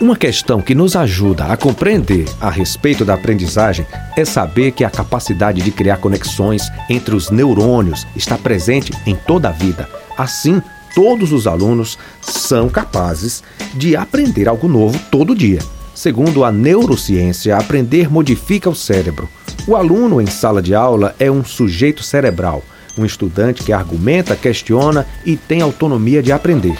Uma 0.00 0.16
questão 0.16 0.60
que 0.60 0.74
nos 0.74 0.96
ajuda 0.96 1.44
a 1.46 1.56
compreender 1.56 2.26
a 2.40 2.50
respeito 2.50 3.04
da 3.04 3.14
aprendizagem 3.14 3.86
é 4.16 4.24
saber 4.24 4.72
que 4.72 4.82
a 4.84 4.90
capacidade 4.90 5.62
de 5.62 5.70
criar 5.70 5.98
conexões 5.98 6.62
entre 6.90 7.14
os 7.14 7.30
neurônios 7.30 8.04
está 8.16 8.36
presente 8.36 8.92
em 9.06 9.14
toda 9.14 9.48
a 9.48 9.52
vida. 9.52 9.88
Assim, 10.16 10.62
todos 10.94 11.32
os 11.32 11.46
alunos 11.46 11.98
são 12.20 12.68
capazes 12.68 13.42
de 13.74 13.96
aprender 13.96 14.48
algo 14.48 14.68
novo 14.68 14.98
todo 15.10 15.34
dia. 15.34 15.58
Segundo 15.94 16.44
a 16.44 16.50
neurociência, 16.50 17.56
aprender 17.56 18.10
modifica 18.10 18.68
o 18.68 18.74
cérebro. 18.74 19.28
O 19.66 19.76
aluno 19.76 20.20
em 20.20 20.26
sala 20.26 20.60
de 20.60 20.74
aula 20.74 21.14
é 21.18 21.30
um 21.30 21.44
sujeito 21.44 22.02
cerebral, 22.02 22.62
um 22.98 23.04
estudante 23.04 23.62
que 23.62 23.72
argumenta, 23.72 24.36
questiona 24.36 25.06
e 25.24 25.36
tem 25.36 25.62
autonomia 25.62 26.22
de 26.22 26.32
aprender. 26.32 26.76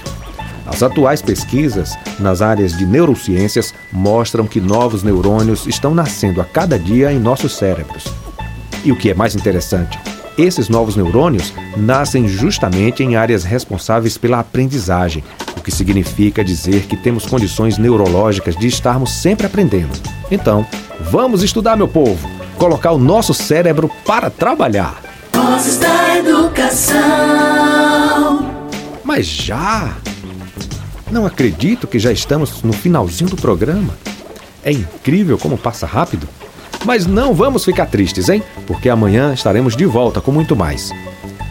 As 0.67 0.83
atuais 0.83 1.21
pesquisas 1.21 1.95
nas 2.19 2.41
áreas 2.41 2.77
de 2.77 2.87
neurociências 2.87 3.75
mostram 3.93 4.47
que 4.47 4.61
novos 4.61 5.03
neurônios 5.03 5.67
estão 5.67 5.95
nascendo 5.95 6.41
a 6.41 6.45
cada 6.45 6.79
dia 6.79 7.13
em 7.13 7.19
nossos 7.19 7.57
cérebros. 7.57 8.05
E 8.85 8.91
o 8.91 8.97
que 8.97 9.11
é 9.11 9.15
mais 9.15 9.35
interessante, 9.35 9.99
esses 10.37 10.69
novos 10.69 10.97
neurônios 10.97 11.53
nascem 11.77 12.27
justamente 12.27 13.03
em 13.03 13.17
áreas 13.17 13.45
responsáveis 13.45 14.19
pela 14.19 14.41
aprendizagem, 14.41 15.23
o 15.57 15.61
que 15.61 15.71
significa 15.71 16.45
dizer 16.45 16.83
que 16.87 16.97
temos 16.97 17.25
condições 17.27 17.79
neurológicas 17.79 18.57
de 18.57 18.67
estarmos 18.67 19.11
sempre 19.11 19.47
aprendendo. 19.47 19.93
Então, 20.31 20.67
vamos 21.01 21.43
estudar, 21.43 21.77
meu 21.77 21.89
povo, 21.89 22.29
colocar 22.57 22.93
o 22.93 22.99
nosso 22.99 23.33
cérebro 23.33 23.91
para 24.05 24.29
trabalhar. 24.31 25.01
Vozes 25.33 25.79
da 25.79 26.19
Educação. 26.19 26.95
Mas 29.05 29.27
já? 29.27 29.97
Não 31.11 31.27
acredito 31.27 31.87
que 31.87 31.99
já 31.99 32.11
estamos 32.11 32.63
no 32.63 32.73
finalzinho 32.73 33.31
do 33.31 33.37
programa. 33.37 33.97
É 34.65 34.73
incrível 34.73 35.39
como 35.39 35.57
passa 35.57 35.87
rápido. 35.87 36.27
Mas 36.85 37.07
não 37.07 37.33
vamos 37.33 37.65
ficar 37.65 37.87
tristes, 37.87 38.29
hein? 38.29 38.43
Porque 38.67 38.91
amanhã 38.91 39.33
estaremos 39.33 39.75
de 39.75 39.87
volta 39.87 40.21
com 40.21 40.31
muito 40.31 40.55
mais. 40.55 40.93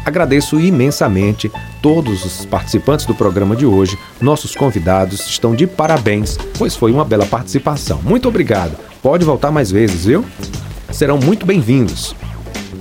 Agradeço 0.06 0.60
imensamente 0.60 1.52
todos 1.82 2.24
os 2.24 2.46
participantes 2.46 3.06
do 3.06 3.16
programa 3.16 3.56
de 3.56 3.66
hoje. 3.66 3.98
Nossos 4.22 4.54
convidados 4.56 5.28
estão 5.28 5.56
de 5.56 5.66
parabéns, 5.66 6.38
pois 6.58 6.76
foi 6.76 6.92
uma 6.92 7.04
bela 7.04 7.26
participação. 7.26 8.00
Muito 8.04 8.28
obrigado. 8.28 8.78
Pode 9.02 9.26
voltar 9.26 9.50
mais 9.50 9.72
vezes, 9.72 10.06
viu? 10.06 10.24
Serão 10.92 11.18
muito 11.18 11.46
bem-vindos. 11.46 12.16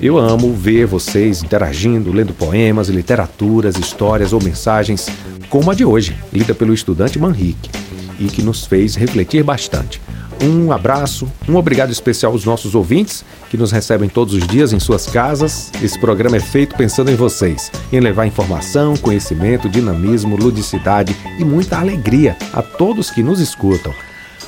Eu 0.00 0.18
amo 0.18 0.53
ver 0.53 0.84
vocês 0.84 1.42
interagindo, 1.42 2.12
lendo 2.12 2.34
poemas, 2.34 2.88
literaturas, 2.88 3.76
histórias 3.76 4.32
ou 4.32 4.42
mensagens 4.42 5.09
como 5.48 5.70
a 5.70 5.74
de 5.74 5.84
hoje, 5.84 6.16
lida 6.32 6.55
pelo 6.55 6.74
estudante 6.74 7.18
Manrique, 7.18 7.70
e 8.18 8.26
que 8.26 8.42
nos 8.42 8.66
fez 8.66 8.94
refletir 8.94 9.44
bastante. 9.44 10.00
Um 10.43 10.72
abraço, 10.72 11.30
um 11.49 11.55
obrigado 11.55 11.93
especial 11.93 12.32
aos 12.32 12.45
nossos 12.45 12.74
ouvintes 12.74 13.24
que 13.49 13.57
nos 13.57 13.70
recebem 13.70 14.09
todos 14.09 14.34
os 14.34 14.45
dias 14.45 14.72
em 14.72 14.80
suas 14.80 15.07
casas. 15.07 15.70
Esse 15.80 15.97
programa 15.97 16.36
é 16.36 16.40
feito 16.40 16.74
pensando 16.74 17.12
em 17.12 17.14
vocês, 17.14 17.70
em 17.93 18.01
levar 18.01 18.26
informação, 18.26 18.97
conhecimento, 18.97 19.68
dinamismo, 19.68 20.36
ludicidade 20.36 21.16
e 21.38 21.45
muita 21.45 21.78
alegria 21.78 22.36
a 22.53 22.61
todos 22.61 23.09
que 23.09 23.22
nos 23.22 23.38
escutam. 23.38 23.95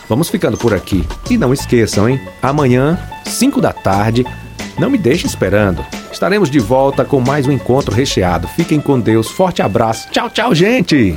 Vamos 0.08 0.28
ficando 0.28 0.58
por 0.58 0.74
aqui. 0.74 1.06
E 1.30 1.38
não 1.38 1.52
esqueçam, 1.52 2.08
hein? 2.08 2.20
Amanhã, 2.42 2.98
5 3.24 3.60
da 3.60 3.72
tarde, 3.72 4.26
não 4.78 4.90
me 4.90 4.98
deixe 4.98 5.26
esperando. 5.26 5.84
Estaremos 6.10 6.50
de 6.50 6.58
volta 6.58 7.04
com 7.04 7.20
mais 7.20 7.46
um 7.46 7.52
encontro 7.52 7.94
recheado. 7.94 8.48
Fiquem 8.48 8.80
com 8.80 8.98
Deus. 8.98 9.28
Forte 9.28 9.62
abraço. 9.62 10.08
Tchau, 10.10 10.28
tchau, 10.28 10.54
gente. 10.54 11.16